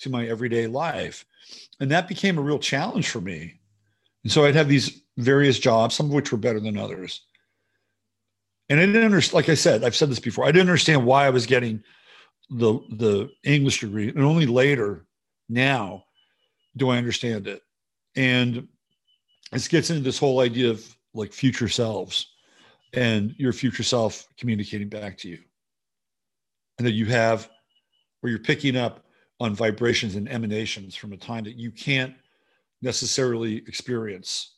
[0.00, 1.24] to my everyday life?
[1.80, 3.60] And that became a real challenge for me.
[4.24, 7.22] And so I'd have these various jobs, some of which were better than others.
[8.68, 11.26] And I didn't understand, like I said, I've said this before, I didn't understand why
[11.26, 11.82] I was getting
[12.50, 14.08] the the English degree.
[14.08, 15.06] And only later
[15.48, 16.04] now
[16.76, 17.62] do I understand it.
[18.16, 18.68] And
[19.52, 22.28] this gets into this whole idea of like future selves
[22.92, 25.38] and your future self communicating back to you.
[26.80, 27.50] And that you have,
[28.20, 29.04] where you're picking up
[29.38, 32.14] on vibrations and emanations from a time that you can't
[32.80, 34.54] necessarily experience.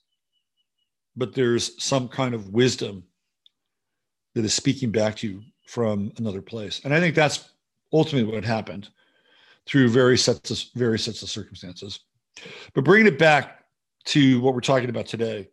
[1.17, 3.03] But there's some kind of wisdom
[4.37, 6.81] that is speaking back to you from another place.
[6.85, 7.51] And I think that's
[7.93, 8.89] ultimately what happened
[9.67, 11.99] through various sets of various sets of circumstances.
[12.73, 13.65] But bringing it back
[14.05, 15.49] to what we're talking about today,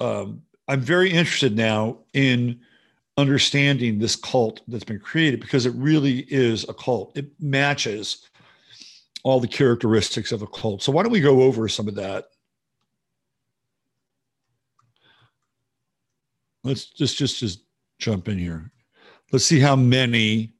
[0.00, 2.60] um, I'm very interested now in
[3.16, 7.16] understanding this cult that's been created because it really is a cult.
[7.16, 8.28] It matches
[9.22, 10.82] all the characteristics of a cult.
[10.82, 12.26] So why don't we go over some of that?
[16.64, 17.60] Let's just just just
[17.98, 18.70] jump in here.
[19.32, 20.54] Let's see how many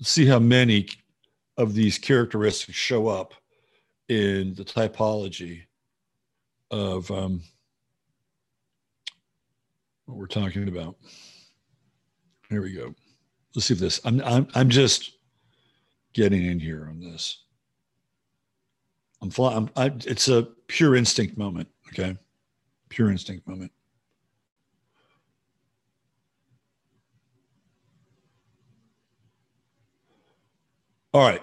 [0.00, 0.88] Let's see how many
[1.56, 3.32] of these characteristics show up
[4.08, 5.62] in the typology
[6.70, 7.42] of um,
[10.06, 10.96] what we're talking about.
[12.50, 12.94] Here we go.
[13.54, 14.00] Let's see if this.
[14.04, 15.12] I'm I'm I'm just
[16.12, 17.44] getting in here on this.
[19.22, 19.70] I'm flying.
[19.76, 19.98] I'm.
[20.04, 21.68] it's a pure instinct moment.
[21.88, 22.16] Okay,
[22.88, 23.72] pure instinct moment.
[31.12, 31.40] All right.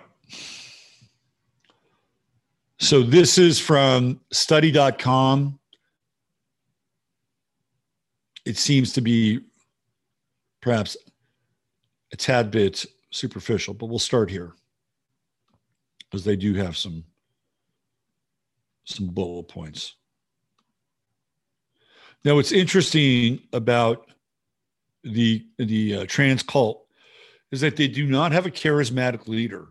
[2.81, 5.59] So this is from study.com.
[8.43, 9.41] It seems to be
[10.61, 10.97] perhaps
[12.11, 14.53] a tad bit superficial, but we'll start here
[15.99, 17.03] because they do have some
[18.85, 19.93] some bullet points.
[22.25, 24.07] Now, what's interesting about
[25.03, 26.87] the the uh, trans cult
[27.51, 29.67] is that they do not have a charismatic leader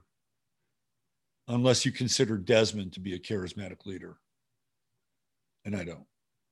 [1.51, 4.17] unless you consider Desmond to be a charismatic leader.
[5.65, 6.07] And I don't.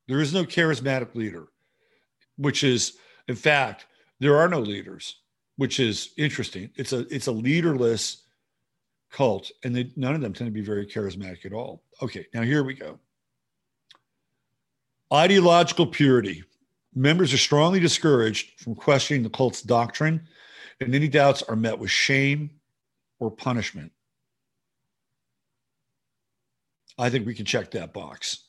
[0.07, 1.49] There is no charismatic leader,
[2.37, 2.97] which is,
[3.27, 3.87] in fact,
[4.21, 5.17] there are no leaders,
[5.57, 6.71] which is interesting.
[6.77, 8.25] It's a it's a leaderless
[9.11, 11.83] cult, and they, none of them tend to be very charismatic at all.
[12.03, 12.99] Okay, now here we go.
[15.13, 16.45] Ideological purity.
[16.95, 20.27] Members are strongly discouraged from questioning the cult's doctrine
[20.81, 22.51] and any doubts are met with shame
[23.19, 23.93] or punishment.
[26.99, 28.45] I think we can check that box.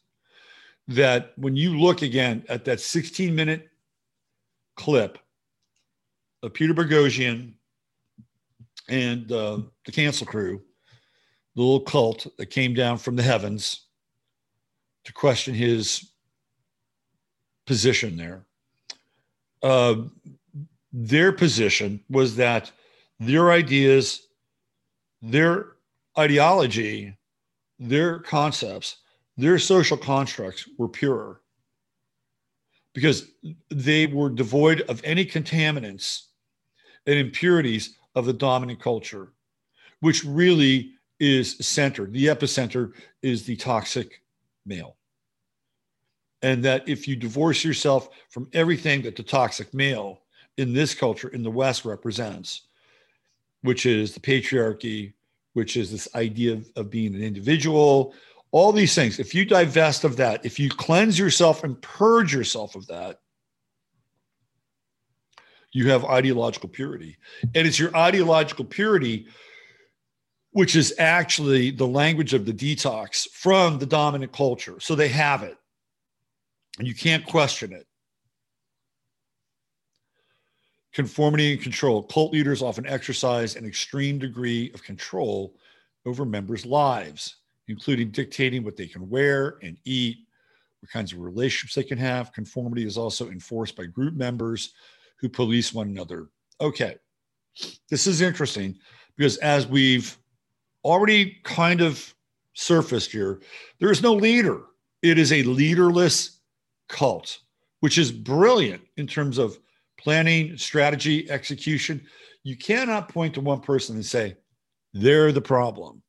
[0.87, 3.69] That when you look again at that 16 minute
[4.75, 5.19] clip
[6.41, 7.53] of Peter Boghossian
[8.87, 10.61] and uh, the cancel crew,
[11.55, 13.85] the little cult that came down from the heavens
[15.03, 16.11] to question his
[17.67, 18.45] position there.
[19.61, 19.95] Uh,
[20.91, 22.71] their position was that
[23.19, 24.27] their ideas,
[25.21, 25.73] their
[26.17, 27.15] ideology,
[27.79, 28.97] their concepts,
[29.37, 31.41] their social constructs were purer
[32.93, 33.31] because
[33.69, 36.25] they were devoid of any contaminants
[37.05, 39.33] and impurities of the dominant culture,
[40.01, 42.13] which really is centered.
[42.13, 44.21] The epicenter is the toxic
[44.65, 44.97] male.
[46.41, 50.21] And that if you divorce yourself from everything that the toxic male
[50.57, 52.63] in this culture in the West represents,
[53.61, 55.13] which is the patriarchy,
[55.53, 58.13] which is this idea of, of being an individual,
[58.51, 59.19] all these things.
[59.19, 63.19] If you divest of that, if you cleanse yourself and purge yourself of that,
[65.71, 67.17] you have ideological purity.
[67.43, 69.27] And it's your ideological purity,
[70.51, 74.79] which is actually the language of the detox from the dominant culture.
[74.79, 75.57] So they have it,
[76.79, 77.85] and you can't question it.
[80.93, 82.03] Conformity and control.
[82.03, 85.55] Cult leaders often exercise an extreme degree of control
[86.05, 87.37] over members' lives,
[87.67, 90.17] including dictating what they can wear and eat,
[90.79, 92.33] what kinds of relationships they can have.
[92.33, 94.73] Conformity is also enforced by group members
[95.17, 96.29] who police one another.
[96.59, 96.95] Okay,
[97.89, 98.75] this is interesting
[99.15, 100.17] because as we've
[100.83, 102.13] already kind of
[102.53, 103.41] surfaced here,
[103.79, 104.61] there is no leader.
[105.01, 106.39] It is a leaderless
[106.87, 107.39] cult,
[107.81, 109.59] which is brilliant in terms of
[109.99, 112.01] planning, strategy, execution.
[112.43, 114.37] You cannot point to one person and say,
[114.93, 116.01] they're the problem,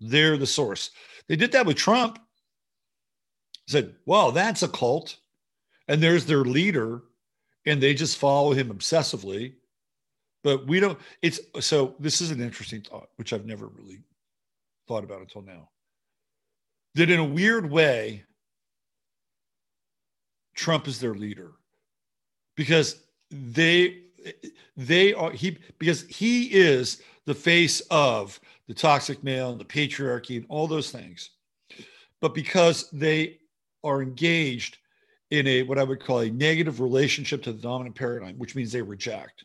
[0.00, 0.90] they're the source.
[1.28, 2.18] They did that with Trump.
[3.66, 5.18] Said, well, that's a cult.
[5.88, 7.02] And there's their leader,
[7.66, 9.54] and they just follow him obsessively.
[10.44, 13.98] But we don't, it's so this is an interesting thought, which I've never really
[14.86, 15.68] thought about until now.
[16.94, 18.24] That in a weird way,
[20.54, 21.52] Trump is their leader
[22.56, 24.02] because they
[24.76, 30.36] they are he because he is the face of the toxic male and the patriarchy
[30.36, 31.30] and all those things.
[32.20, 33.38] But because they
[33.84, 34.78] are engaged
[35.30, 38.72] in a what i would call a negative relationship to the dominant paradigm which means
[38.72, 39.44] they reject.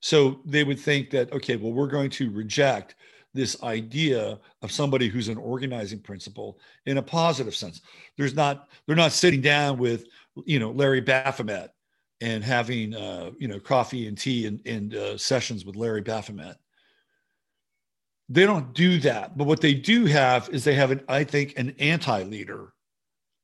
[0.00, 2.94] So they would think that okay well we're going to reject
[3.32, 7.80] this idea of somebody who's an organizing principle in a positive sense.
[8.16, 10.06] There's not they're not sitting down with
[10.46, 11.72] you know larry baphomet
[12.20, 16.56] and having uh, you know coffee and tea and, and uh, sessions with Larry Baphomet.
[18.28, 21.54] They don't do that, but what they do have is they have an I think
[21.56, 22.72] an anti-leader.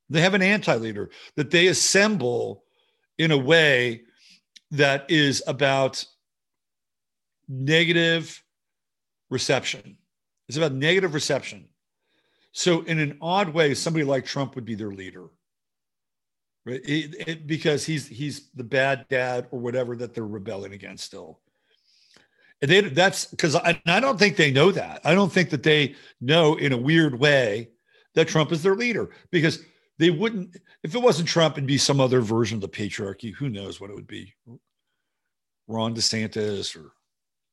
[0.09, 2.63] They have an anti-leader that they assemble
[3.19, 4.03] in a way
[4.71, 6.05] that is about
[7.49, 8.43] negative
[9.31, 9.99] reception.
[10.49, 11.69] It's about negative reception.
[12.53, 15.29] So, in an odd way, somebody like Trump would be their leader
[16.67, 16.81] right?
[16.85, 21.41] It, it, because he's he's the bad dad or whatever that they're rebelling against still.
[22.63, 25.01] And they, that's because I, I don't think they know that.
[25.05, 27.71] I don't think that they know in a weird way
[28.15, 29.61] that Trump is their leader because
[29.99, 30.57] they wouldn't.
[30.83, 33.35] If it wasn't Trump, it'd be some other version of the patriarchy.
[33.35, 34.35] Who knows what it would be?
[35.69, 36.93] Ron DeSantis or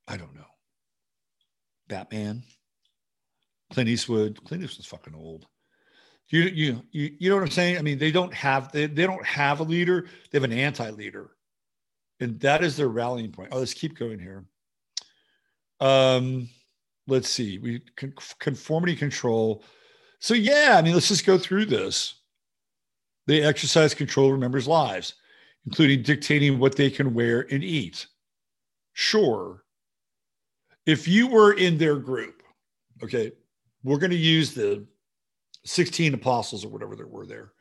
[0.08, 0.46] I don't know.
[1.88, 2.44] Batman,
[3.72, 4.44] Clint Eastwood.
[4.44, 5.48] Clint Eastwood's fucking old.
[6.34, 7.78] You, you, you, you know what I'm saying?
[7.78, 10.08] I mean, they don't have they, they don't have a leader.
[10.32, 11.30] They have an anti-leader,
[12.20, 13.50] and that is their rallying point.
[13.52, 14.44] Oh, let's keep going here.
[15.80, 16.50] Um,
[17.06, 17.60] let's see.
[17.60, 17.82] We
[18.40, 19.64] conformity control.
[20.18, 22.16] So yeah, I mean, let's just go through this.
[23.28, 25.14] They exercise control over members' lives,
[25.68, 28.08] including dictating what they can wear and eat.
[28.94, 29.66] Sure.
[30.88, 32.42] If you were in their group,
[33.04, 33.34] okay,
[33.84, 34.88] we're going to use the
[35.66, 37.52] 16 apostles or whatever there were there.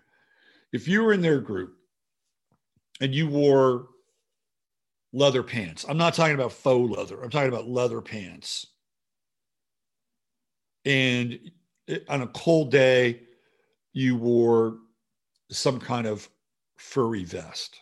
[0.73, 1.75] If you were in their group
[3.01, 3.89] and you wore
[5.13, 8.67] leather pants, I'm not talking about faux leather, I'm talking about leather pants.
[10.85, 11.39] And
[12.09, 13.21] on a cold day,
[13.93, 14.79] you wore
[15.51, 16.29] some kind of
[16.77, 17.79] furry vest.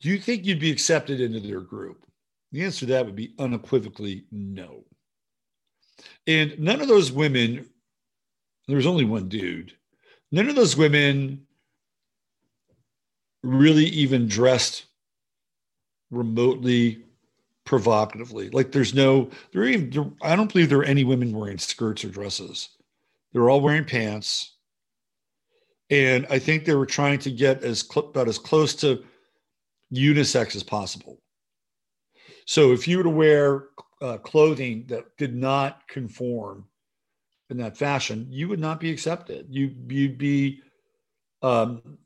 [0.00, 2.04] Do you think you'd be accepted into their group?
[2.52, 4.84] The answer to that would be unequivocally no.
[6.26, 7.68] And none of those women
[8.70, 9.72] there was only one dude.
[10.32, 11.46] None of those women
[13.42, 14.84] really even dressed
[16.10, 17.04] remotely
[17.64, 18.50] provocatively.
[18.50, 22.08] Like there's no, there even, I don't believe there are any women wearing skirts or
[22.08, 22.70] dresses.
[23.32, 24.56] They're all wearing pants.
[25.88, 29.04] And I think they were trying to get as about as close to
[29.92, 31.20] unisex as possible.
[32.46, 33.64] So if you were to wear
[34.00, 36.66] uh, clothing that did not conform
[37.50, 39.46] in that fashion, you would not be accepted.
[39.50, 40.62] You you'd be
[41.42, 41.98] um,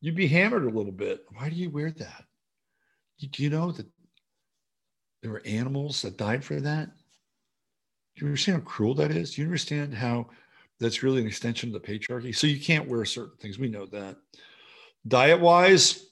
[0.00, 1.24] you'd be hammered a little bit.
[1.34, 2.24] Why do you wear that?
[3.20, 3.86] Do you know that
[5.22, 6.88] there were animals that died for that?
[8.16, 9.34] Do you understand how cruel that is?
[9.34, 10.28] Do you understand how
[10.80, 12.34] that's really an extension of the patriarchy?
[12.34, 13.58] So you can't wear certain things.
[13.58, 14.16] We know that.
[15.06, 16.06] Diet wise,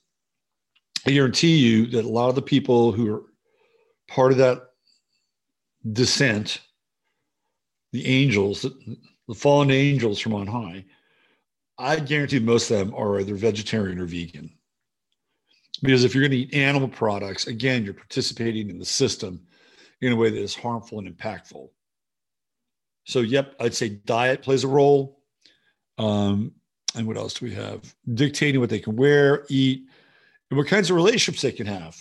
[1.06, 3.22] I guarantee you that a lot of the people who are
[4.08, 4.62] part of that
[5.92, 6.60] descent
[7.96, 8.66] the angels,
[9.26, 10.84] the fallen angels from on high,
[11.78, 14.50] I guarantee most of them are either vegetarian or vegan.
[15.82, 19.40] Because if you're going to eat animal products, again, you're participating in the system
[20.02, 21.70] in a way that is harmful and impactful.
[23.04, 25.22] So, yep, I'd say diet plays a role.
[25.96, 26.52] Um,
[26.94, 27.94] and what else do we have?
[28.12, 29.86] Dictating what they can wear, eat,
[30.50, 31.96] and what kinds of relationships they can have.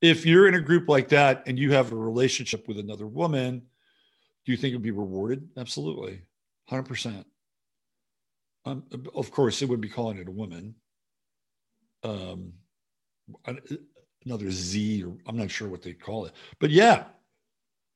[0.00, 3.62] If you're in a group like that and you have a relationship with another woman,
[4.44, 5.48] do you think it would be rewarded?
[5.56, 6.22] Absolutely,
[6.68, 7.26] hundred percent.
[8.64, 8.84] Um,
[9.14, 10.74] of course, it would be calling it a woman.
[12.02, 12.52] Um,
[14.24, 17.04] another Z, or I'm not sure what they call it, but yeah,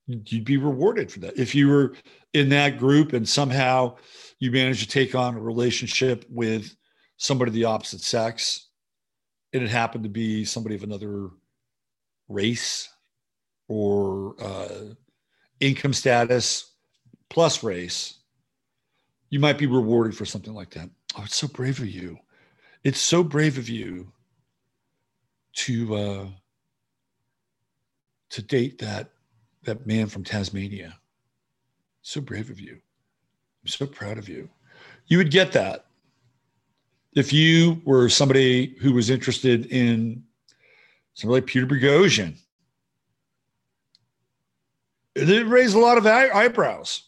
[0.07, 1.39] you'd be rewarded for that.
[1.39, 1.95] If you were
[2.33, 3.97] in that group and somehow
[4.39, 6.75] you managed to take on a relationship with
[7.17, 8.69] somebody of the opposite sex,
[9.53, 11.31] and it happened to be somebody of another
[12.29, 12.89] race
[13.69, 14.95] or uh,
[15.65, 16.73] income status
[17.31, 18.15] plus race,
[19.31, 20.91] you might be rewarded for something like that.
[21.17, 22.19] Oh, it's so brave of you.
[22.83, 24.13] It's so brave of you
[25.55, 26.27] to uh,
[28.31, 29.11] to date that
[29.65, 30.99] that man from Tasmania.
[32.03, 32.75] So brave of you.
[32.75, 34.51] I'm so proud of you.
[35.07, 35.87] You would get that
[37.15, 40.23] if you were somebody who was interested in
[41.15, 42.37] somebody like Peter Boghossian.
[45.15, 47.03] It raised a lot of eye- eyebrows.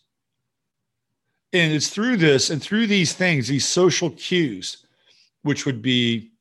[1.53, 4.87] And it's through this and through these things, these social cues,
[5.43, 6.33] which would be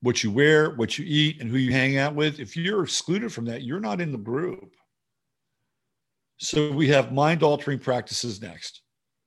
[0.00, 2.40] what you wear, what you eat, and who you hang out with.
[2.40, 4.74] If you're excluded from that, you're not in the group.
[6.38, 8.82] So we have mind altering practices next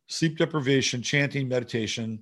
[0.07, 2.21] sleep deprivation, chanting, meditation,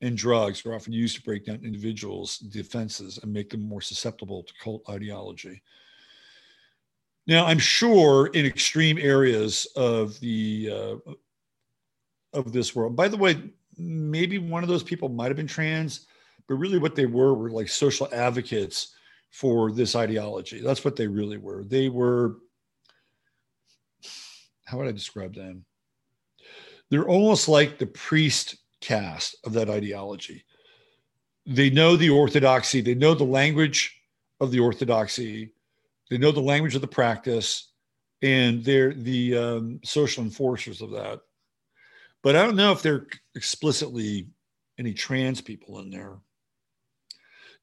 [0.00, 4.42] and drugs are often used to break down individuals' defenses and make them more susceptible
[4.42, 5.62] to cult ideology.
[7.30, 11.12] Now, I'm sure in extreme areas of the uh,
[12.32, 12.96] of this world.
[12.96, 13.40] By the way,
[13.78, 16.08] maybe one of those people might have been trans,
[16.48, 18.96] but really what they were were like social advocates
[19.30, 20.60] for this ideology.
[20.60, 21.62] That's what they really were.
[21.62, 22.38] They were,
[24.64, 25.64] how would I describe them?
[26.88, 30.44] They're almost like the priest caste of that ideology.
[31.46, 34.02] They know the orthodoxy, they know the language
[34.40, 35.52] of the orthodoxy,
[36.10, 37.72] they know the language of the practice,
[38.20, 41.20] and they're the um, social enforcers of that.
[42.22, 44.28] But I don't know if they're explicitly
[44.78, 46.18] any trans people in there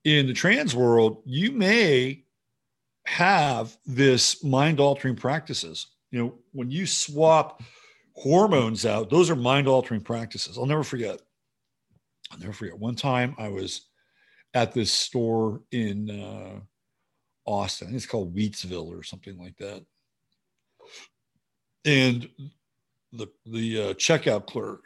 [0.07, 2.23] in the trans world, you may
[3.05, 5.87] have this mind altering practices.
[6.11, 7.61] You know, when you swap
[8.13, 10.57] hormones out, those are mind altering practices.
[10.57, 11.19] I'll never forget.
[12.31, 12.79] I'll never forget.
[12.79, 13.81] One time I was
[14.53, 16.61] at this store in uh,
[17.47, 17.95] Austin.
[17.95, 19.83] It's called Wheatsville or something like that.
[21.85, 22.29] And
[23.13, 24.83] the the uh, checkout clerk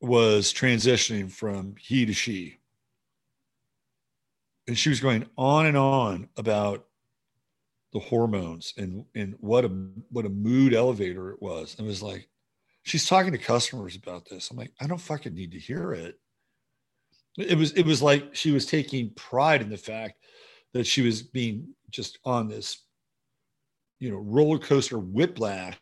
[0.00, 2.58] was transitioning from he to she
[4.68, 6.84] and she was going on and on about
[7.92, 9.68] the hormones and and what a
[10.10, 11.74] what a mood elevator it was.
[11.78, 12.28] And it was like,
[12.82, 14.50] she's talking to customers about this.
[14.50, 16.20] I'm like, I don't fucking need to hear it.
[17.38, 20.18] It was it was like she was taking pride in the fact
[20.74, 22.84] that she was being just on this,
[24.00, 25.78] you know, roller coaster whiplash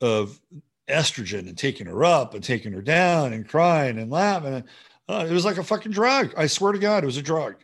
[0.00, 0.40] of
[0.88, 4.64] estrogen and taking her up and taking her down and crying and laughing.
[5.08, 6.32] Uh, it was like a fucking drug.
[6.36, 7.56] I swear to God, it was a drug.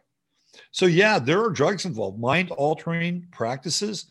[0.70, 4.06] So, yeah, there are drugs involved, mind altering practices.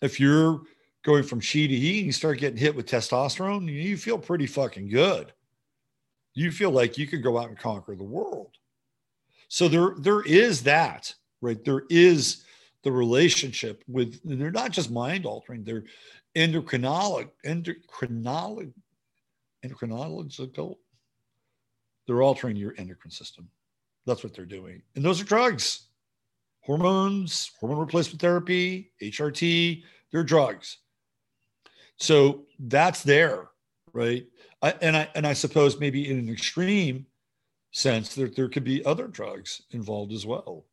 [0.00, 0.62] If you're
[1.04, 4.46] going from she to he and you start getting hit with testosterone, you feel pretty
[4.46, 5.32] fucking good.
[6.34, 8.52] You feel like you could go out and conquer the world.
[9.52, 11.62] So there, there is that, right?
[11.62, 12.42] There is
[12.84, 15.84] the relationship with, they're not just mind altering, they're
[16.34, 18.72] endocrinolog, endocrinolog,
[19.62, 20.76] endocrinological
[22.06, 23.46] they're altering your endocrine system.
[24.06, 24.80] That's what they're doing.
[24.96, 25.88] And those are drugs,
[26.62, 30.78] hormones, hormone replacement therapy, HRT, they're drugs.
[31.98, 33.50] So that's there,
[33.92, 34.24] right?
[34.62, 37.04] I, and I and I suppose maybe in an extreme
[37.72, 40.64] sense, that there could be other drugs involved as well.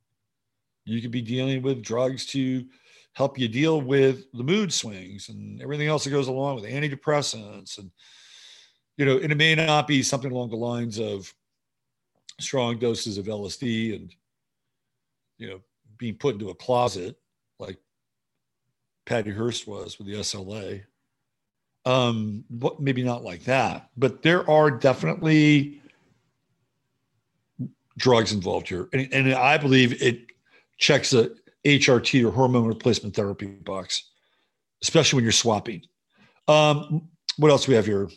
[0.86, 2.66] You could be dealing with drugs to
[3.14, 7.78] help you deal with the mood swings and everything else that goes along with antidepressants
[7.78, 7.92] and
[9.00, 11.34] you know, and it may not be something along the lines of
[12.38, 14.14] strong doses of LSD and,
[15.38, 15.62] you know,
[15.98, 17.18] being put into a closet
[17.60, 17.78] like
[19.06, 20.84] Patty Hearst was with the SLA.
[21.86, 25.82] Um, but maybe not like that, but there are definitely
[28.00, 28.90] drugs involved here.
[28.94, 30.28] And, and I believe it
[30.78, 31.36] checks the
[31.66, 34.10] HRT or hormone replacement therapy box,
[34.82, 35.84] especially when you're swapping.
[36.48, 38.10] Um, what else do we have here?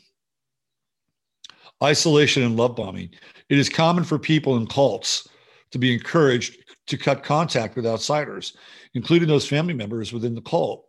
[1.82, 3.10] isolation and love bombing.
[3.48, 5.28] It is common for people in cults
[5.72, 8.56] to be encouraged to cut contact with outsiders,
[8.94, 10.86] including those family members within the cult.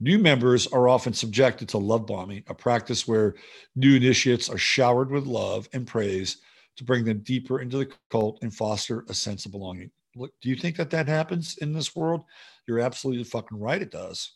[0.00, 3.34] New members are often subjected to love bombing, a practice where
[3.76, 6.38] new initiates are showered with love and praise
[6.76, 9.90] to bring them deeper into the cult and foster a sense of belonging.
[10.14, 12.24] Look, do you think that that happens in this world?
[12.66, 13.82] You're absolutely fucking right.
[13.82, 14.32] It does.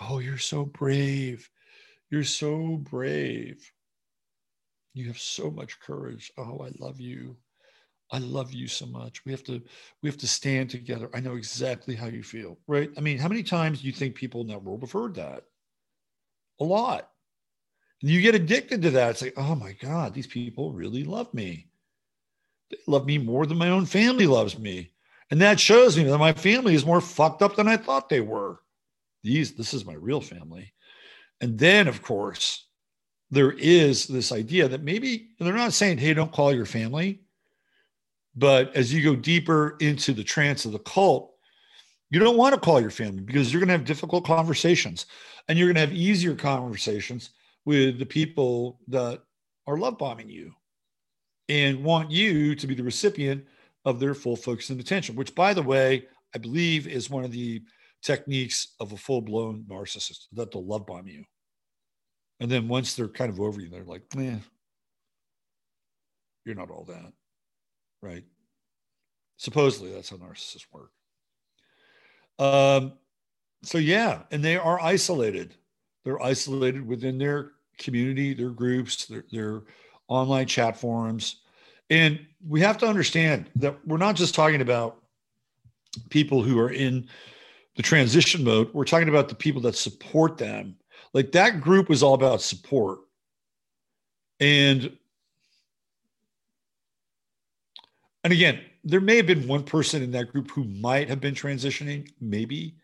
[0.00, 1.48] Oh, you're so brave.
[2.10, 3.72] You're so brave.
[4.94, 6.32] You have so much courage.
[6.38, 7.36] Oh, I love you.
[8.12, 9.24] I love you so much.
[9.24, 9.60] We have to
[10.02, 11.10] we have to stand together.
[11.12, 12.90] I know exactly how you feel, right?
[12.96, 15.44] I mean, how many times do you think people in that world have heard that?
[16.60, 17.10] A lot.
[18.00, 19.10] You get addicted to that.
[19.10, 21.68] It's like, oh my God, these people really love me.
[22.70, 24.90] They love me more than my own family loves me.
[25.30, 28.20] And that shows me that my family is more fucked up than I thought they
[28.20, 28.60] were.
[29.22, 30.72] These, this is my real family.
[31.40, 32.66] And then, of course,
[33.30, 37.22] there is this idea that maybe they're not saying, hey, don't call your family.
[38.36, 41.32] But as you go deeper into the trance of the cult,
[42.10, 45.06] you don't want to call your family because you're going to have difficult conversations
[45.48, 47.30] and you're going to have easier conversations
[47.66, 49.20] with the people that
[49.66, 50.52] are love bombing you
[51.48, 53.44] and want you to be the recipient
[53.84, 57.32] of their full focus and attention, which, by the way, I believe is one of
[57.32, 57.62] the
[58.02, 61.24] techniques of a full blown narcissist that they'll love bomb you.
[62.40, 64.36] And then once they're kind of over you, they're like, eh,
[66.44, 67.12] you're not all that.
[68.02, 68.24] Right.
[69.38, 70.90] Supposedly that's how narcissists work.
[72.38, 72.92] Um,
[73.62, 75.54] so yeah, and they are isolated.
[76.04, 79.62] They're isolated within their community, their groups, their, their
[80.08, 81.36] online chat forums.
[81.90, 85.02] And we have to understand that we're not just talking about
[86.10, 87.08] people who are in
[87.76, 90.76] the transition mode, we're talking about the people that support them.
[91.12, 93.00] Like that group was all about support.
[94.40, 94.96] And
[98.24, 101.34] and again, there may have been one person in that group who might have been
[101.34, 102.74] transitioning, maybe,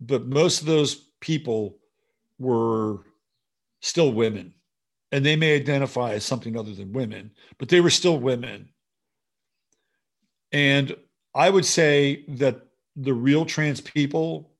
[0.00, 1.78] but most of those people
[2.38, 3.00] were
[3.80, 4.54] still women
[5.12, 8.68] and they may identify as something other than women, but they were still women.
[10.52, 10.94] And
[11.34, 12.60] I would say that
[12.96, 14.50] the real trans people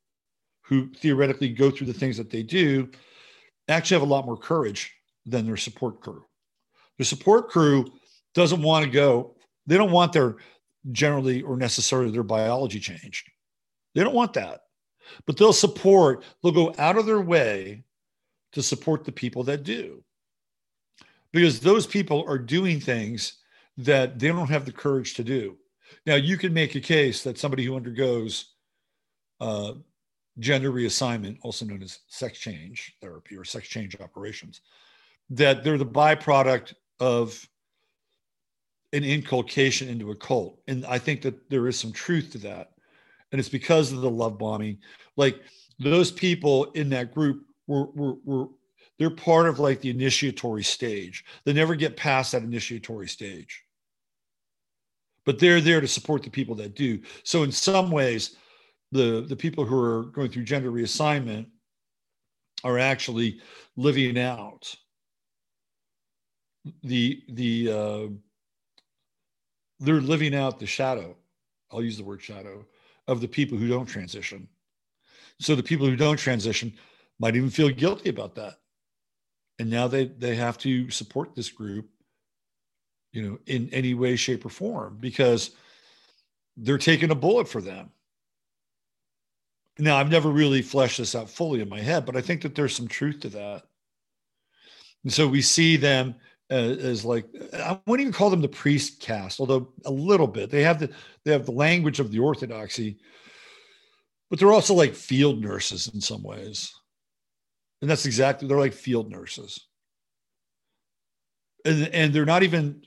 [0.63, 2.89] who theoretically go through the things that they do
[3.69, 4.95] actually have a lot more courage
[5.27, 6.25] than their support crew.
[6.99, 7.87] The support crew
[8.35, 10.37] doesn't want to go, they don't want their
[10.93, 13.29] generally or necessarily their biology changed.
[13.95, 14.61] They don't want that.
[15.27, 17.85] But they'll support, they'll go out of their way
[18.53, 20.03] to support the people that do.
[21.33, 23.39] Because those people are doing things
[23.77, 25.57] that they don't have the courage to do.
[26.07, 28.55] Now, you can make a case that somebody who undergoes
[29.41, 29.75] uh,
[30.39, 34.61] gender reassignment, also known as sex change therapy or sex change operations,
[35.31, 37.47] that they're the byproduct of
[38.93, 40.61] an inculcation into a cult.
[40.67, 42.71] And I think that there is some truth to that.
[43.31, 44.79] And it's because of the love bombing.
[45.17, 45.41] Like
[45.79, 48.49] those people in that group were, were, were
[48.99, 51.25] they're part of like the initiatory stage.
[51.45, 53.63] They never get past that initiatory stage.
[55.25, 57.01] But they're there to support the people that do.
[57.23, 58.35] So in some ways,
[58.91, 61.47] the, the people who are going through gender reassignment
[62.65, 63.41] are actually
[63.77, 64.75] living out
[66.83, 68.07] the the uh,
[69.81, 71.17] they're living out the shadow
[71.73, 72.65] i'll use the word shadow
[73.07, 74.49] of the people who don't transition
[75.41, 76.73] so the people who don't transition
[77.19, 78.55] might even feel guilty about that.
[79.59, 81.89] And now they they have to support this group
[83.13, 85.51] you know in any way shape or form because
[86.57, 87.91] they're taking a bullet for them.
[89.79, 92.55] Now i've never really fleshed this out fully in my head but i think that
[92.55, 93.63] there's some truth to that.
[95.05, 96.17] And so we see them
[96.51, 100.51] as, as like i wouldn't even call them the priest caste although a little bit.
[100.51, 100.91] They have the
[101.25, 102.99] they have the language of the orthodoxy
[104.31, 106.78] but they're also like field nurses in some ways
[107.81, 109.61] and that's exactly, they're like field nurses.
[111.65, 112.83] And, and they're not even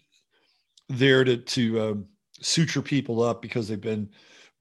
[0.89, 2.05] there to, to um,
[2.41, 4.09] suture people up because they've been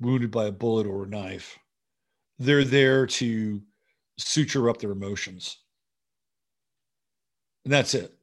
[0.01, 1.59] wounded by a bullet or a knife.
[2.39, 3.61] They're there to
[4.19, 5.59] suture up their emotions.
[7.65, 8.15] And that's it.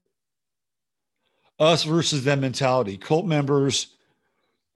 [1.60, 2.98] Us versus them mentality.
[2.98, 3.96] Cult members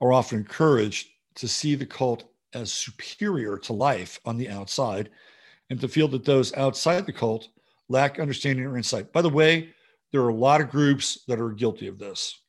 [0.00, 2.24] are often encouraged to see the cult
[2.54, 5.10] as superior to life on the outside
[5.70, 7.48] and to feel that those outside the cult
[7.88, 9.12] lack understanding or insight.
[9.12, 9.70] By the way,
[10.12, 12.40] there are a lot of groups that are guilty of this.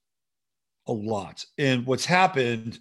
[0.87, 1.45] A lot.
[1.57, 2.79] And what's happened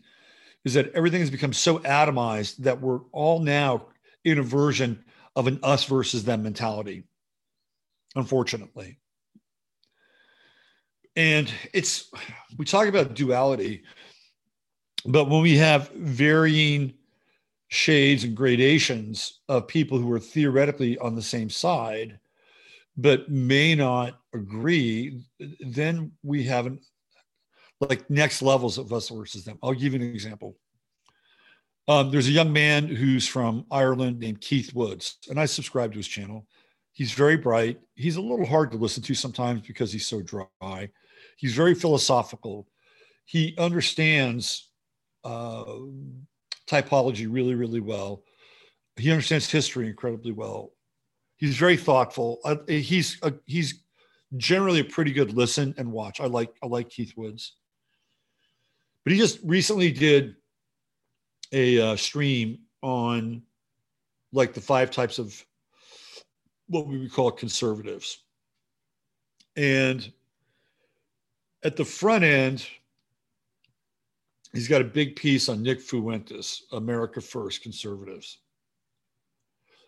[0.64, 3.86] is that everything has become so atomized that we're all now
[4.24, 5.04] in a version
[5.36, 7.04] of an us versus them mentality,
[8.14, 8.98] unfortunately.
[11.16, 12.10] And it's,
[12.56, 13.82] we talk about duality,
[15.04, 16.94] but when we have varying
[17.72, 22.18] shades and gradations of people who are theoretically on the same side
[22.98, 25.22] but may not agree
[25.60, 26.78] then we haven't
[27.80, 29.58] like next levels of us versus them.
[29.62, 30.54] I'll give you an example.
[31.88, 35.98] Um, there's a young man who's from ireland named keith woods and i subscribe to
[35.98, 36.46] his channel.
[36.92, 37.80] He's very bright.
[37.94, 40.90] He's a little hard to listen to sometimes because he's so dry.
[41.38, 42.68] He's very philosophical.
[43.24, 44.68] He understands
[45.24, 45.64] uh,
[46.72, 48.22] typology really, really well.
[48.96, 50.72] He understands history incredibly well.
[51.36, 52.38] He's very thoughtful.
[52.44, 53.82] Uh, he's he's
[54.36, 56.20] generally a pretty good listen and watch.
[56.20, 57.56] I like I like Keith Woods,
[59.04, 60.36] but he just recently did
[61.52, 63.42] a uh, stream on
[64.32, 65.44] like the five types of
[66.68, 68.22] what we would call conservatives,
[69.56, 70.12] and
[71.64, 72.66] at the front end,
[74.52, 78.38] he's got a big piece on Nick Fuentes, America First conservatives.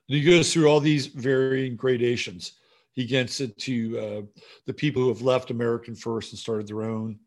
[0.09, 2.53] And he goes through all these varying gradations
[2.95, 7.19] he gets into uh, the people who have left American First and started their own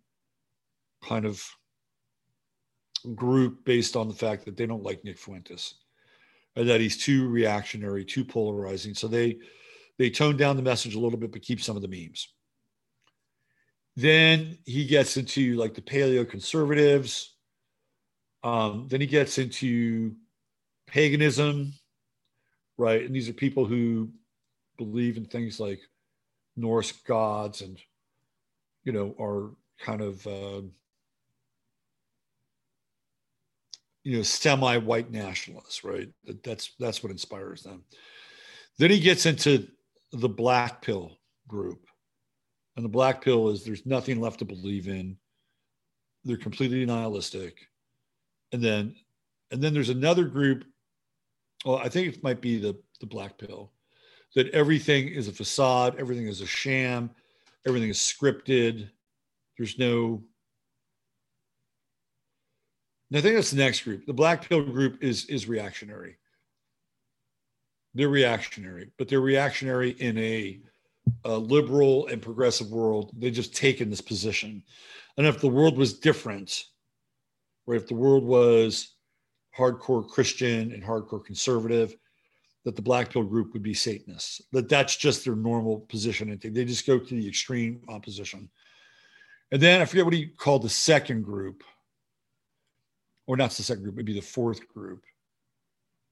[1.04, 1.44] kind of
[3.16, 5.76] group based on the fact that they don't like Nick Fuentes
[6.56, 8.96] and that he's too reactionary, too polarizing.
[8.96, 9.38] So they
[9.98, 12.30] they tone down the message a little bit, but keep some of the memes.
[13.98, 17.34] Then he gets into like the paleo conservatives.
[18.44, 20.16] Um, then he gets into
[20.86, 21.74] paganism,
[22.78, 23.04] right?
[23.04, 24.10] And these are people who
[24.78, 25.80] believe in things like
[26.56, 27.80] Norse gods and,
[28.84, 29.50] you know, are
[29.84, 30.62] kind of, uh,
[34.04, 36.08] you know, semi-white nationalists, right?
[36.44, 37.84] That's that's what inspires them.
[38.78, 39.68] Then he gets into
[40.12, 41.18] the black pill
[41.48, 41.87] group,
[42.78, 45.18] and the black pill is there's nothing left to believe in.
[46.24, 47.68] They're completely nihilistic,
[48.54, 48.96] and then
[49.52, 50.64] and then there's another group.
[51.66, 53.72] Well, I think it might be the the black pill,
[54.36, 57.10] that everything is a facade, everything is a sham,
[57.66, 58.90] everything is scripted.
[59.58, 60.24] There's no.
[63.10, 64.06] And I think that's the next group.
[64.06, 66.18] The black pill group is is reactionary.
[67.96, 70.60] They're reactionary, but they're reactionary in a,
[71.26, 73.12] a liberal and progressive world.
[73.18, 74.64] They just taken this position.
[75.18, 76.66] And if the world was different,
[77.66, 78.96] or if the world was
[79.58, 81.96] hardcore Christian and hardcore conservative,
[82.64, 84.42] that the black pill group would be Satanists.
[84.52, 86.32] That that's just their normal position.
[86.32, 88.50] And they just go to the extreme opposition.
[89.52, 91.64] And then I forget what he called the second group,
[93.26, 95.04] or not the second group, maybe the fourth group.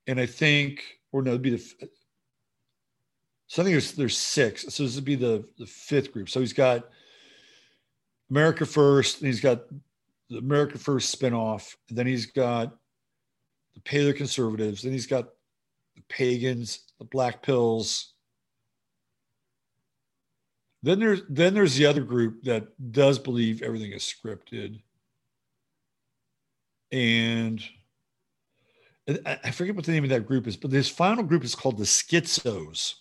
[0.08, 0.82] And I think,
[1.12, 1.90] or no, it'd be the.
[3.48, 4.74] So I think there's there's six.
[4.74, 6.30] So this would be the the fifth group.
[6.30, 6.90] So he's got
[8.30, 9.62] America First, he's got
[10.30, 11.76] the America First spinoff.
[11.90, 12.76] Then he's got
[13.76, 14.82] the Paleo Conservatives.
[14.82, 15.30] Then he's got
[15.96, 18.14] the pagans, the black pills.
[20.82, 24.82] Then there's then there's the other group that does believe everything is scripted.
[26.92, 27.64] And
[29.26, 31.78] I forget what the name of that group is, but this final group is called
[31.78, 32.96] the schizos.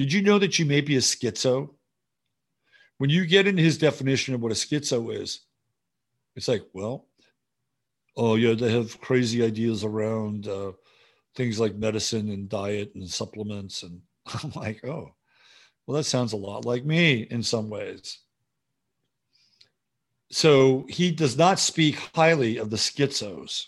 [0.00, 1.74] Did you know that you may be a schizo?
[2.96, 5.40] When you get into his definition of what a schizo is,
[6.34, 7.04] it's like, well,
[8.16, 10.72] oh yeah, they have crazy ideas around uh,
[11.34, 13.82] things like medicine and diet and supplements.
[13.82, 14.00] And
[14.42, 15.12] I'm like, oh,
[15.86, 18.20] well, that sounds a lot like me in some ways.
[20.30, 23.66] So he does not speak highly of the schizos,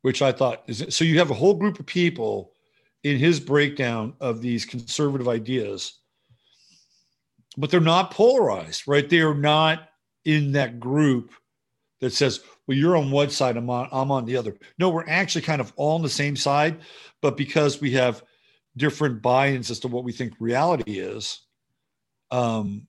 [0.00, 2.54] which I thought is so you have a whole group of people
[3.02, 5.98] in his breakdown of these conservative ideas,
[7.56, 9.08] but they're not polarized, right?
[9.08, 9.88] They are not
[10.24, 11.32] in that group
[12.00, 14.56] that says, well, you're on one side, I'm on, I'm on the other.
[14.78, 16.78] No, we're actually kind of all on the same side,
[17.20, 18.22] but because we have
[18.76, 21.40] different buy-ins as to what we think reality is,
[22.30, 22.86] um,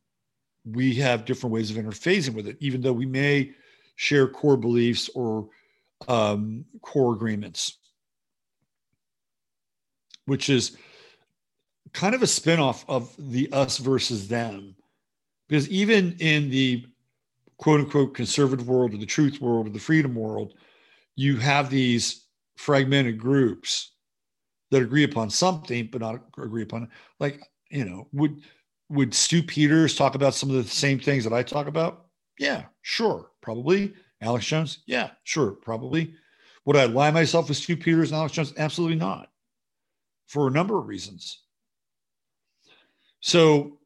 [0.66, 3.52] we have different ways of interfacing with it, even though we may
[3.96, 5.50] share core beliefs or
[6.08, 7.78] um, core agreements,
[10.26, 10.78] which is
[11.94, 14.76] kind of a spinoff of the us versus them.
[15.48, 16.86] Because even in the
[17.58, 20.54] quote unquote conservative world or the truth world or the freedom world,
[21.16, 23.92] you have these fragmented groups
[24.72, 26.90] that agree upon something but not agree upon it.
[27.20, 28.42] like you know would
[28.90, 32.08] would Stu Peters talk about some of the same things that I talk about?
[32.40, 33.94] Yeah, sure, probably.
[34.22, 34.80] Alex Jones?
[34.86, 36.14] Yeah, sure, probably.
[36.66, 38.54] Would I lie myself with Stu Peters and Alex Jones?
[38.58, 39.30] Absolutely not.
[40.34, 41.44] For a number of reasons.
[43.20, 43.78] So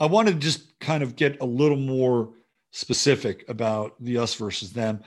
[0.00, 2.30] I wanted to just kind of get a little more
[2.70, 5.02] specific about the us versus them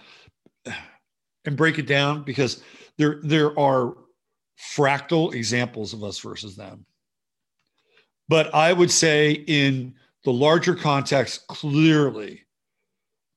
[1.46, 2.62] and break it down because
[3.00, 3.96] there there are
[4.76, 6.86] fractal examples of us versus them.
[8.30, 12.44] But i would say in the larger context clearly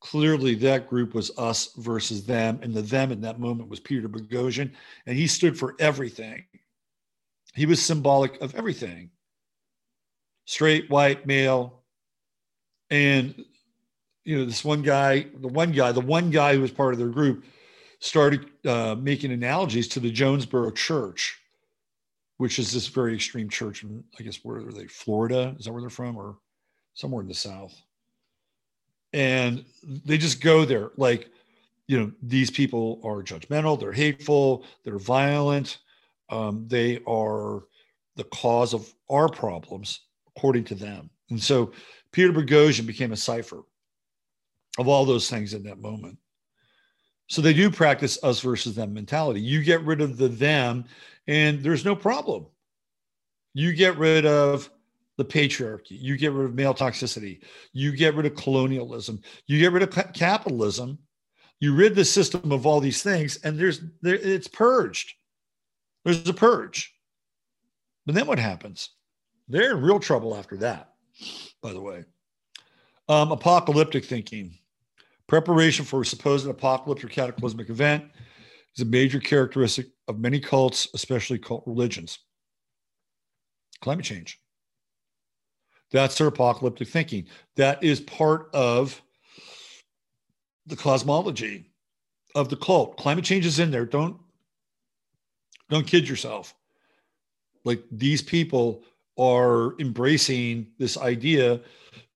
[0.01, 2.59] clearly that group was us versus them.
[2.61, 4.71] And the them in that moment was peter boghossian.
[5.07, 6.45] And he stood for everything
[7.55, 9.11] he was symbolic of everything
[10.47, 11.83] straight white male
[12.91, 13.45] and
[14.25, 16.99] you know, this one guy, the one guy, the one guy who was part of
[16.99, 17.45] their group
[18.01, 21.39] started uh, making analogies to the Jonesboro Church,
[22.39, 23.83] which is this very extreme church.
[23.83, 24.87] In, I guess where are they?
[24.87, 25.55] Florida?
[25.59, 26.39] Is that where they're from, or
[26.95, 27.75] somewhere in the South?
[29.13, 31.29] And they just go there, like,
[31.87, 35.79] you know, these people are judgmental, they're hateful, they're violent,
[36.35, 37.63] um, they are
[38.17, 40.01] the cause of our problems,
[40.37, 41.11] according to them.
[41.31, 41.73] And so
[42.13, 43.63] Peter Boghossian became a cipher
[44.79, 46.19] of all those things in that moment.
[47.29, 49.41] So they do practice us versus them mentality.
[49.41, 50.85] You get rid of the them,
[51.27, 52.47] and there's no problem.
[53.55, 54.69] You get rid of
[55.17, 55.93] the patriarchy.
[56.01, 57.41] You get rid of male toxicity.
[57.73, 59.21] You get rid of colonialism.
[59.47, 60.99] You get rid of capitalism.
[61.61, 65.15] You rid the system of all these things, and there's there, it's purged.
[66.05, 66.95] There's a purge.
[68.07, 68.91] But then what happens?
[69.49, 70.93] They're in real trouble after that.
[71.63, 72.05] By the way,
[73.09, 74.59] um, apocalyptic thinking.
[75.27, 78.05] Preparation for a supposed apocalyptic or cataclysmic event
[78.77, 82.19] is a major characteristic of many cults, especially cult religions.
[83.81, 84.39] Climate change.
[85.91, 87.27] That's their apocalyptic thinking.
[87.57, 89.01] That is part of
[90.67, 91.71] the cosmology
[92.35, 92.97] of the cult.
[92.97, 93.87] Climate change is in there.
[93.87, 94.17] Don't
[95.71, 96.55] don't kid yourself.
[97.65, 98.85] Like these people
[99.19, 101.61] are embracing this idea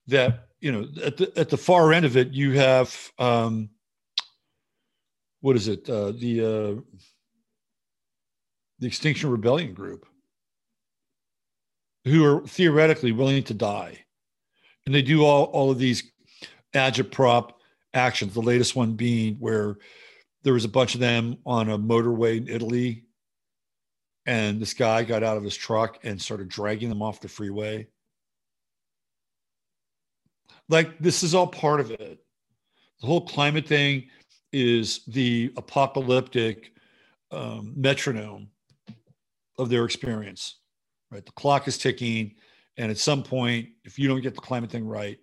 [0.09, 3.71] that you know, at the at the far end of it, you have um,
[5.41, 5.89] what is it?
[5.89, 6.99] Uh, the uh,
[8.81, 10.07] the Extinction Rebellion group,
[12.05, 14.05] who are theoretically willing to die,
[14.85, 16.11] and they do all all of these
[16.75, 17.53] agitprop
[17.95, 18.35] actions.
[18.35, 19.77] The latest one being where
[20.43, 23.05] there was a bunch of them on a motorway in Italy,
[24.29, 27.89] and this guy got out of his truck and started dragging them off the freeway
[30.69, 32.19] like this is all part of it.
[33.01, 34.09] The whole climate thing
[34.53, 36.73] is the apocalyptic
[37.31, 38.49] um, metronome
[39.59, 40.57] of their experience,
[41.11, 41.25] right?
[41.25, 42.35] The clock is ticking,
[42.77, 45.19] and at some point, if you don't get the climate thing right,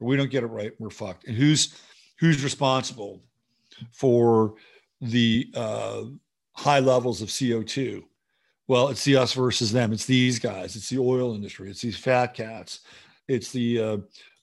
[0.00, 1.26] or we don't get it right, we're fucked.
[1.26, 1.74] And who's
[2.18, 3.22] who's responsible
[3.92, 4.54] for
[5.00, 6.02] the uh,
[6.52, 8.04] high levels of CO two?
[8.70, 9.92] Well, it's the us versus them.
[9.92, 10.76] It's these guys.
[10.76, 11.68] It's the oil industry.
[11.68, 12.82] It's these fat cats.
[13.26, 13.96] It's the uh,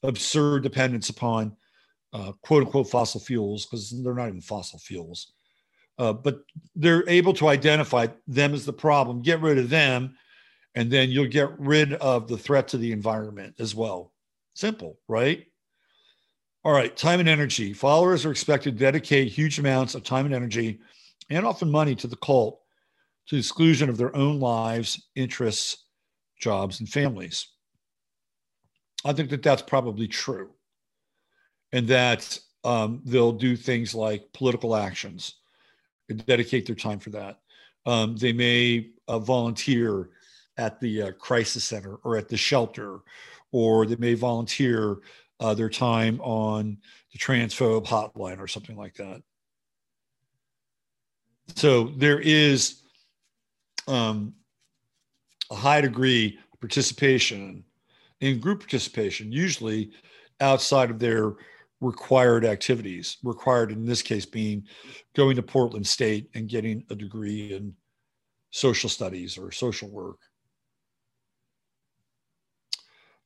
[0.03, 1.55] absurd dependence upon
[2.11, 5.31] uh, quote unquote fossil fuels because they're not even fossil fuels.
[5.97, 6.41] Uh, but
[6.75, 10.17] they're able to identify them as the problem, get rid of them,
[10.75, 14.11] and then you'll get rid of the threat to the environment as well.
[14.55, 15.45] Simple, right?
[16.65, 17.71] All right, time and energy.
[17.71, 20.81] Followers are expected to dedicate huge amounts of time and energy
[21.29, 22.59] and often money to the cult
[23.27, 25.85] to the exclusion of their own lives, interests,
[26.39, 27.47] jobs, and families.
[29.05, 30.51] I think that that's probably true.
[31.71, 35.35] And that um, they'll do things like political actions
[36.09, 37.39] and dedicate their time for that.
[37.85, 40.09] Um, they may uh, volunteer
[40.57, 42.99] at the uh, crisis center or at the shelter,
[43.51, 44.97] or they may volunteer
[45.39, 46.77] uh, their time on
[47.11, 49.21] the transphobe hotline or something like that.
[51.55, 52.81] So there is
[53.87, 54.33] um,
[55.51, 57.63] a high degree of participation
[58.21, 59.91] in group participation, usually
[60.39, 61.35] outside of their
[61.79, 64.63] required activities, required in this case being
[65.15, 67.73] going to Portland State and getting a degree in
[68.51, 70.17] social studies or social work.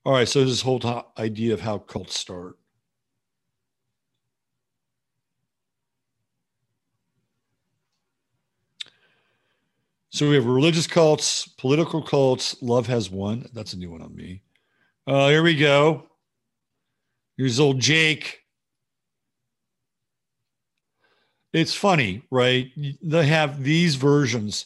[0.04, 0.82] All right, so this whole
[1.18, 2.58] idea of how cults start.
[10.12, 12.62] So we have religious cults, political cults.
[12.62, 13.48] Love has one.
[13.54, 14.42] That's a new one on me.
[15.08, 16.10] Oh, here we go.
[17.38, 18.40] Here's old Jake.
[21.54, 22.72] It's funny, right?
[23.02, 24.66] They have these versions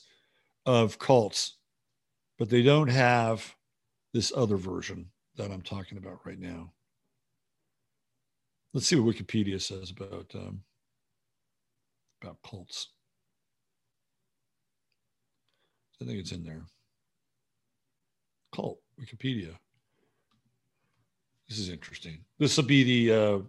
[0.65, 1.57] of cults,
[2.39, 3.55] but they don't have
[4.13, 6.71] this other version that I'm talking about right now.
[8.73, 10.61] Let's see what Wikipedia says about um,
[12.21, 12.89] about cults.
[16.01, 16.61] I think it's in there.
[18.53, 19.55] Cult Wikipedia.
[21.47, 22.19] This is interesting.
[22.39, 23.39] This will be the uh,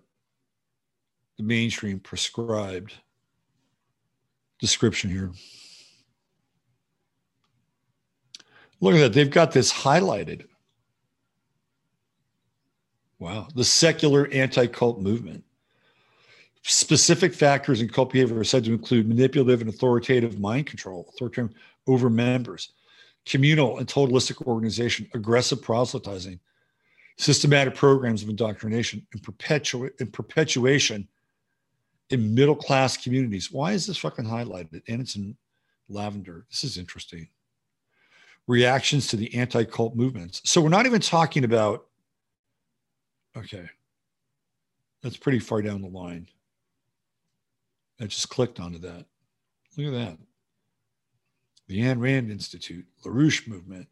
[1.37, 2.95] the mainstream prescribed
[4.61, 5.33] description here.
[8.81, 9.13] Look at that.
[9.13, 10.47] They've got this highlighted.
[13.19, 13.49] Wow.
[13.55, 15.46] The secular anti cult movement.
[16.69, 21.55] Specific factors in cult behavior are said to include manipulative and authoritative mind control, authoritarian
[21.87, 22.73] over members,
[23.25, 26.41] communal and totalistic organization, aggressive proselytizing,
[27.19, 31.07] systematic programs of indoctrination and, and perpetuation
[32.11, 33.53] in middle class communities.
[33.53, 34.83] Why is this fucking highlighted?
[34.89, 35.37] And it's in
[35.89, 36.47] lavender.
[36.51, 37.29] This is interesting.
[38.49, 40.43] Reactions to the anti cult movements.
[40.45, 41.87] So we're not even talking about,
[43.37, 43.69] okay,
[45.05, 46.27] that's pretty far down the line.
[48.01, 49.07] I just clicked onto that.
[49.77, 50.19] Look at that.
[51.69, 53.89] The Ayn Rand Institute, LaRouche movement.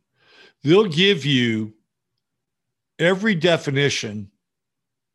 [0.62, 1.74] They'll give you
[2.98, 4.30] every definition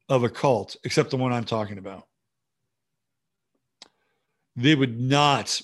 [0.10, 2.08] of a cult except the one I'm talking about.
[4.56, 5.62] They would not,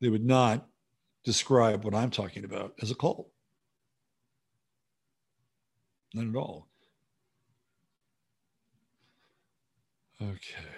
[0.00, 0.66] they would not
[1.24, 3.28] describe what I'm talking about as a cult.
[6.12, 6.68] Not at all.
[10.20, 10.75] Okay.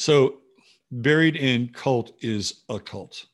[0.00, 0.38] So,
[0.90, 3.26] buried in cult is a cult.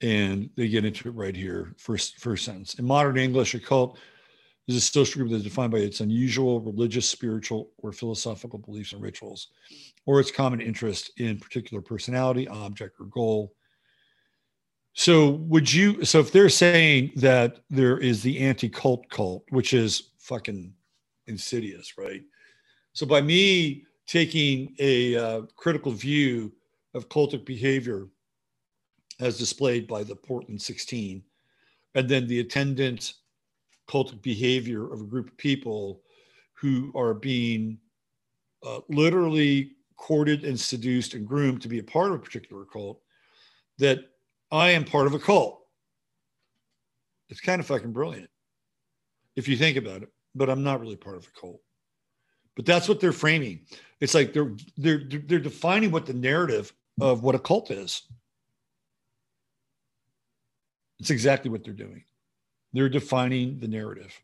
[0.00, 2.74] And they get into it right here, first, first sentence.
[2.80, 3.96] In modern English, a cult
[4.66, 8.92] is a social group that is defined by its unusual religious, spiritual, or philosophical beliefs
[8.92, 9.50] and rituals,
[10.04, 13.54] or its common interest in particular personality, object, or goal.
[14.94, 16.04] So, would you?
[16.04, 20.74] So, if they're saying that there is the anti cult cult, which is fucking
[21.28, 22.24] insidious, right?
[22.96, 26.50] So by me taking a uh, critical view
[26.94, 28.08] of cultic behavior
[29.20, 31.22] as displayed by the Portland 16,
[31.94, 33.12] and then the attendant
[33.86, 36.00] cultic behavior of a group of people
[36.54, 37.76] who are being
[38.66, 43.02] uh, literally courted and seduced and groomed to be a part of a particular cult,
[43.76, 43.98] that
[44.50, 45.66] I am part of a cult.
[47.28, 48.30] It's kind of fucking brilliant
[49.34, 51.60] if you think about it, but I'm not really part of a cult.
[52.56, 53.60] But that's what they're framing.
[54.00, 58.02] It's like they're they're they're defining what the narrative of what a cult is.
[60.98, 62.04] It's exactly what they're doing.
[62.72, 64.18] They're defining the narrative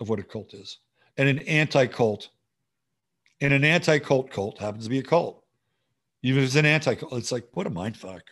[0.00, 0.78] of what a cult is.
[1.16, 2.30] And an anti-cult
[3.40, 5.44] and an anti-cult cult happens to be a cult.
[6.22, 8.22] Even if it's an anti-cult, it's like what a mind fuck.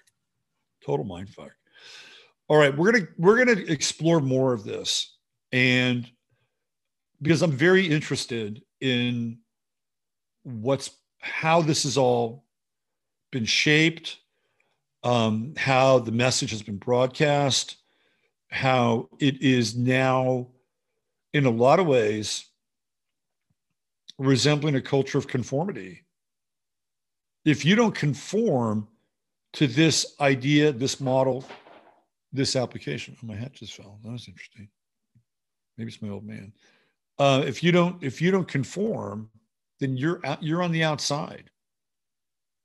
[0.85, 1.53] Total mind fuck.
[2.49, 5.17] All right, we're gonna we're gonna explore more of this.
[5.53, 6.11] And
[7.21, 9.39] because I'm very interested in
[10.43, 12.45] what's how this has all
[13.31, 14.19] been shaped,
[15.05, 17.77] um, how the message has been broadcast,
[18.51, 20.49] how it is now,
[21.33, 22.45] in a lot of ways,
[24.19, 26.03] resembling a culture of conformity.
[27.45, 28.89] If you don't conform
[29.55, 31.45] to this idea, this model,
[32.33, 33.99] this application, oh, my hat just fell.
[34.03, 34.69] That was interesting.
[35.79, 36.53] Maybe it's my old man.
[37.19, 39.31] Uh, if you don't if you don't conform,
[39.81, 41.51] then you're you're on the outside.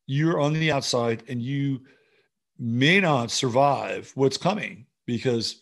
[0.06, 1.82] You're on the outside, and you
[2.58, 5.62] may not survive what's coming because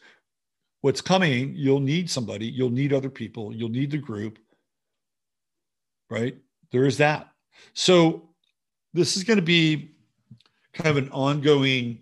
[0.82, 4.40] what's coming you'll need somebody you'll need other people you'll need the group
[6.10, 6.36] right?
[6.72, 7.30] There is that.
[7.74, 8.30] So
[8.94, 9.92] this is going to be
[10.74, 12.00] kind of an ongoing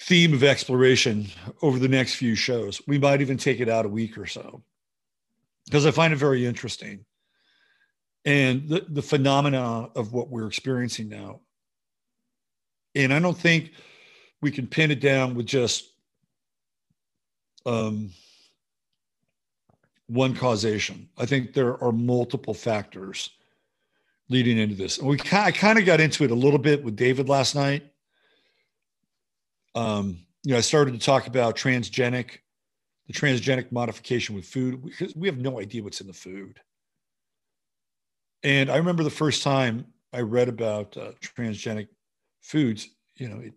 [0.00, 1.28] theme of exploration
[1.62, 2.80] over the next few shows.
[2.86, 4.62] We might even take it out a week or so
[5.72, 7.02] because I find it very interesting.
[8.26, 11.40] And the, the phenomena of what we're experiencing now.
[12.94, 13.72] And I don't think
[14.42, 15.90] we can pin it down with just
[17.64, 18.10] um,
[20.08, 21.08] one causation.
[21.16, 23.30] I think there are multiple factors
[24.28, 24.98] leading into this.
[24.98, 27.82] And we I kind of got into it a little bit with David last night.
[29.74, 32.40] Um, you know, I started to talk about transgenic
[33.06, 36.60] the transgenic modification with food because we have no idea what's in the food.
[38.42, 41.88] And I remember the first time I read about uh, transgenic
[42.40, 43.54] foods, you know, it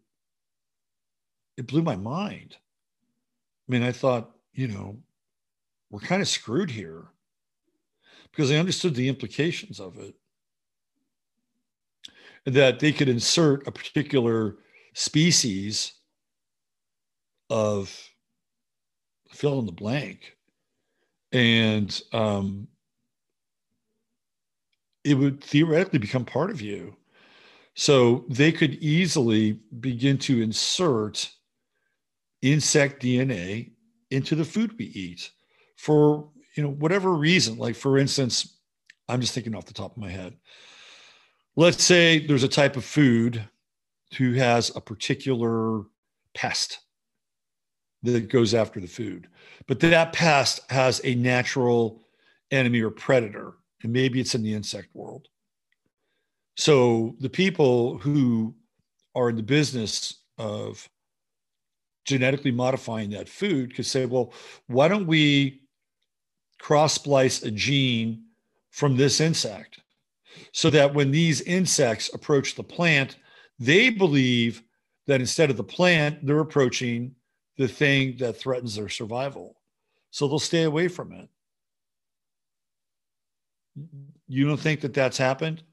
[1.58, 2.58] it blew my mind.
[3.68, 4.98] I mean, I thought, you know,
[5.90, 7.06] we're kind of screwed here
[8.32, 10.16] because I understood the implications of it.
[12.46, 14.58] That they could insert a particular
[14.94, 15.94] species
[17.50, 18.10] of
[19.36, 20.36] fill in the blank.
[21.32, 22.68] And um,
[25.04, 26.96] it would theoretically become part of you.
[27.76, 31.30] So they could easily begin to insert
[32.42, 33.72] insect DNA
[34.12, 35.32] into the food we eat
[35.76, 37.58] for you know whatever reason.
[37.58, 38.58] Like for instance,
[39.10, 40.36] I'm just thinking off the top of my head.
[41.58, 43.44] Let's say there's a type of food
[44.18, 45.84] who has a particular
[46.34, 46.80] pest
[48.06, 49.28] that goes after the food.
[49.68, 52.02] But that pest has a natural
[52.52, 53.54] enemy or predator,
[53.84, 55.28] and maybe it's in the insect world.
[56.58, 58.56] So the people who
[59.16, 60.88] are in the business of
[62.06, 64.34] genetically modifying that food could say, well,
[64.68, 65.62] why don't we
[66.60, 68.24] cross splice a gene
[68.70, 69.80] from this insect
[70.52, 73.18] so that when these insects approach the plant,
[73.60, 74.62] they believe
[75.08, 77.16] that instead of the plant, they're approaching
[77.58, 79.56] the thing that threatens their survival.
[80.12, 81.30] So they'll stay away from it.
[84.28, 85.64] You don't think that that's happened?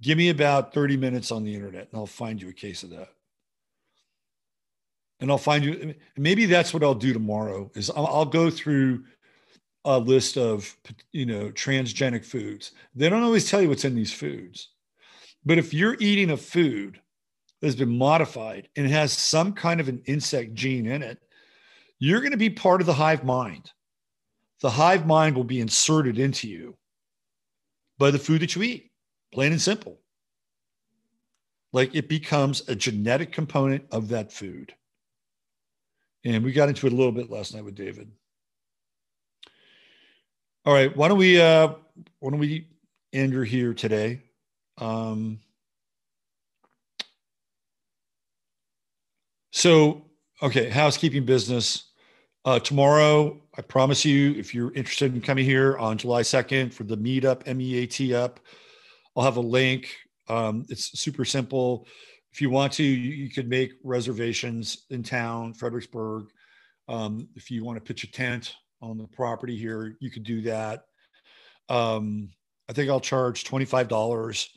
[0.00, 2.90] Give me about 30 minutes on the internet and I'll find you a case of
[2.90, 3.08] that.
[5.20, 9.04] And I'll find you, maybe that's what I'll do tomorrow is I'll, I'll go through
[9.84, 10.76] a list of,
[11.12, 12.72] you know, transgenic foods.
[12.94, 14.68] They don't always tell you what's in these foods.
[15.44, 17.00] But if you're eating a food
[17.60, 21.18] that's been modified and has some kind of an insect gene in it,
[21.98, 23.72] you're going to be part of the hive mind.
[24.60, 26.76] The hive mind will be inserted into you
[27.98, 28.90] by the food that you eat,
[29.32, 29.98] plain and simple.
[31.72, 34.74] Like it becomes a genetic component of that food.
[36.24, 38.10] And we got into it a little bit last night with David.
[40.64, 41.68] All right, why don't we uh
[42.18, 42.68] why don't we
[43.12, 44.22] end her here today?
[44.78, 45.40] Um
[49.58, 50.04] so
[50.40, 51.90] okay, housekeeping business.
[52.44, 56.84] Uh, tomorrow, I promise you, if you're interested in coming here on July 2nd for
[56.84, 58.38] the meetup, M E A T up,
[59.16, 59.92] I'll have a link.
[60.28, 61.88] Um, it's super simple.
[62.32, 66.26] If you want to, you, you could make reservations in town, Fredericksburg.
[66.86, 70.40] Um, if you want to pitch a tent on the property here, you could do
[70.42, 70.84] that.
[71.68, 72.30] Um,
[72.68, 74.48] I think I'll charge $25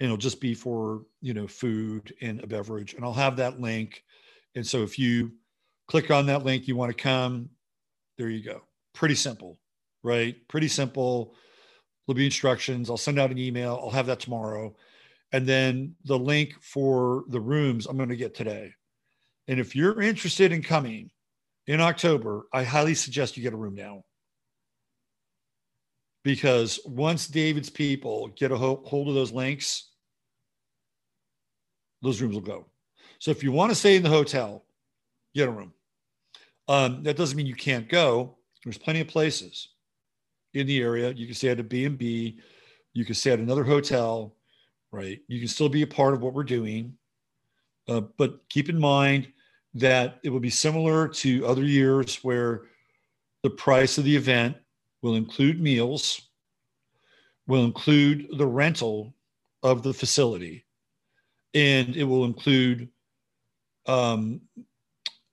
[0.00, 2.94] and it'll just be for, you know, food and a beverage.
[2.94, 4.02] And I'll have that link.
[4.54, 5.32] And so if you
[5.86, 7.50] click on that link, you want to come,
[8.16, 8.62] there you go.
[8.94, 9.58] Pretty simple,
[10.02, 10.36] right?
[10.48, 11.34] Pretty simple.
[12.06, 12.90] There'll be instructions.
[12.90, 13.78] I'll send out an email.
[13.82, 14.74] I'll have that tomorrow.
[15.32, 18.72] And then the link for the rooms I'm going to get today.
[19.46, 21.10] And if you're interested in coming
[21.66, 24.02] in October, I highly suggest you get a room now.
[26.24, 29.90] Because once David's people get a hold of those links,
[32.02, 32.66] those rooms will go.
[33.18, 34.64] So if you want to stay in the hotel,
[35.34, 35.72] get a room.
[36.68, 38.36] Um, that doesn't mean you can't go.
[38.64, 39.68] There's plenty of places
[40.54, 41.12] in the area.
[41.12, 42.38] You can stay at a B&B.
[42.92, 44.34] You can stay at another hotel
[44.90, 45.20] right?
[45.28, 46.94] You can still be a part of what we're doing,
[47.88, 49.28] uh, but keep in mind
[49.74, 52.62] that it will be similar to other years where
[53.42, 54.56] the price of the event
[55.02, 56.20] will include meals,
[57.46, 59.14] will include the rental
[59.62, 60.64] of the facility,
[61.54, 62.88] and it will include
[63.88, 64.40] um,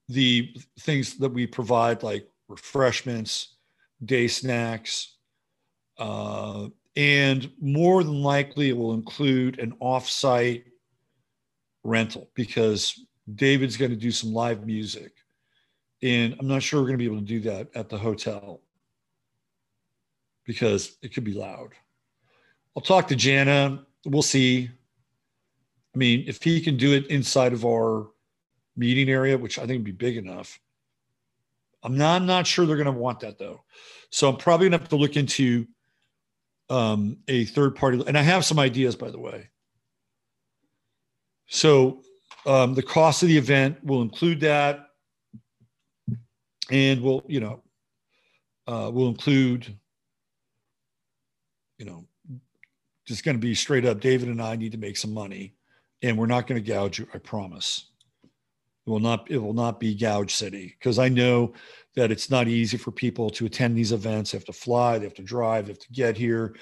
[0.08, 3.56] the things that we provide like refreshments,
[4.04, 5.18] day snacks,
[5.98, 10.64] uh, and more than likely, it will include an offsite
[11.84, 15.14] rental because David's going to do some live music.
[16.02, 18.62] And I'm not sure we're going to be able to do that at the hotel
[20.46, 21.70] because it could be loud.
[22.76, 23.86] I'll talk to Jana.
[24.06, 24.70] We'll see.
[25.94, 28.08] I mean, if he can do it inside of our
[28.76, 30.60] meeting area, which I think would be big enough,
[31.84, 33.64] I'm not, I'm not sure they're going to want that though.
[34.10, 35.68] So I'm probably going to have to look into
[36.70, 39.50] um, a third party, and I have some ideas, by the way.
[41.48, 42.02] So
[42.46, 44.88] um, the cost of the event will include that,
[46.72, 47.62] and we'll, you know
[48.68, 49.78] uh, will include
[51.78, 52.06] you know
[53.06, 54.00] just going to be straight up.
[54.00, 55.54] David and I need to make some money,
[56.02, 57.08] and we're not going to gouge you.
[57.14, 57.92] I promise.
[58.86, 59.30] It will not.
[59.32, 61.54] It will not be gouge city because I know
[61.96, 64.32] that it's not easy for people to attend these events.
[64.32, 66.56] They have to fly, they have to drive, they have to get here.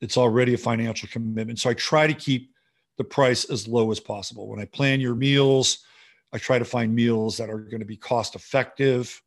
[0.00, 1.58] It's already a financial commitment.
[1.58, 2.52] So I try to keep
[2.96, 4.48] the price as low as possible.
[4.48, 5.84] When I plan your meals,
[6.32, 9.20] I try to find meals that are going to be cost effective,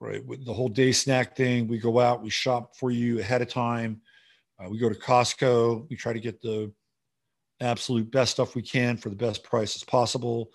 [0.00, 0.24] right?
[0.24, 3.48] With the whole day snack thing, we go out, we shop for you ahead of
[3.48, 4.00] time.
[4.58, 6.72] Uh, we go to Costco, we try to get the
[7.60, 10.50] absolute best stuff we can for the best prices possible.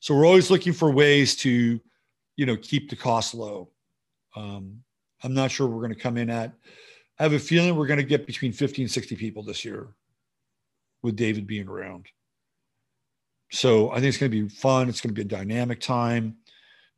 [0.00, 1.80] So we're always looking for ways to
[2.38, 3.68] you know, keep the cost low.
[4.34, 4.80] Um,
[5.22, 6.52] I'm not sure we're going to come in at.
[7.18, 9.88] I have a feeling we're going to get between 50 and 60 people this year
[11.02, 12.06] with David being around.
[13.50, 14.88] So I think it's going to be fun.
[14.88, 16.36] It's going to be a dynamic time.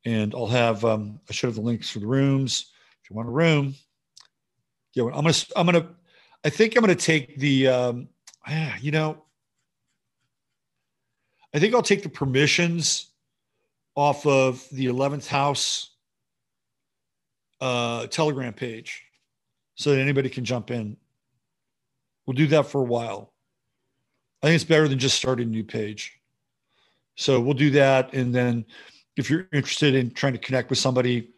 [0.05, 2.67] And I'll have, um, I should have the links for the rooms.
[3.03, 3.75] If you want a room,
[4.93, 5.89] yeah, I'm going to, I'm going to,
[6.45, 8.09] I think I'm going to take the, um,
[8.81, 9.23] you know,
[11.53, 13.07] I think I'll take the permissions
[13.97, 15.91] off of the 11th house
[17.61, 19.03] uh, telegram page
[19.75, 20.97] so that anybody can jump in.
[22.27, 23.33] We'll do that for a while.
[24.43, 26.19] I think it's better than just starting a new page.
[27.17, 28.15] So we'll do that.
[28.15, 28.65] And then
[29.17, 31.31] if you're interested in trying to connect with somebody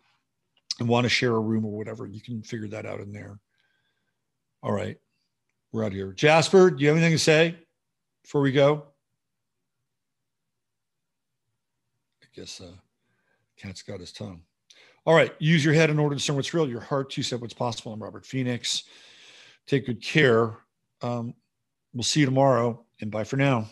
[0.78, 3.40] and want to share a room or whatever, you can figure that out in there.
[4.62, 4.98] All right.
[5.72, 6.12] We're out here.
[6.12, 7.56] Jasper, do you have anything to say
[8.22, 8.84] before we go?
[12.21, 12.72] I guess uh,
[13.56, 14.42] cat's got his tongue.
[15.04, 15.32] All right.
[15.38, 17.92] Use your head in order to discern what's real, your heart to set what's possible.
[17.92, 18.84] I'm Robert Phoenix.
[19.66, 20.56] Take good care.
[21.02, 21.34] Um,
[21.92, 23.68] we'll see you tomorrow and bye for now.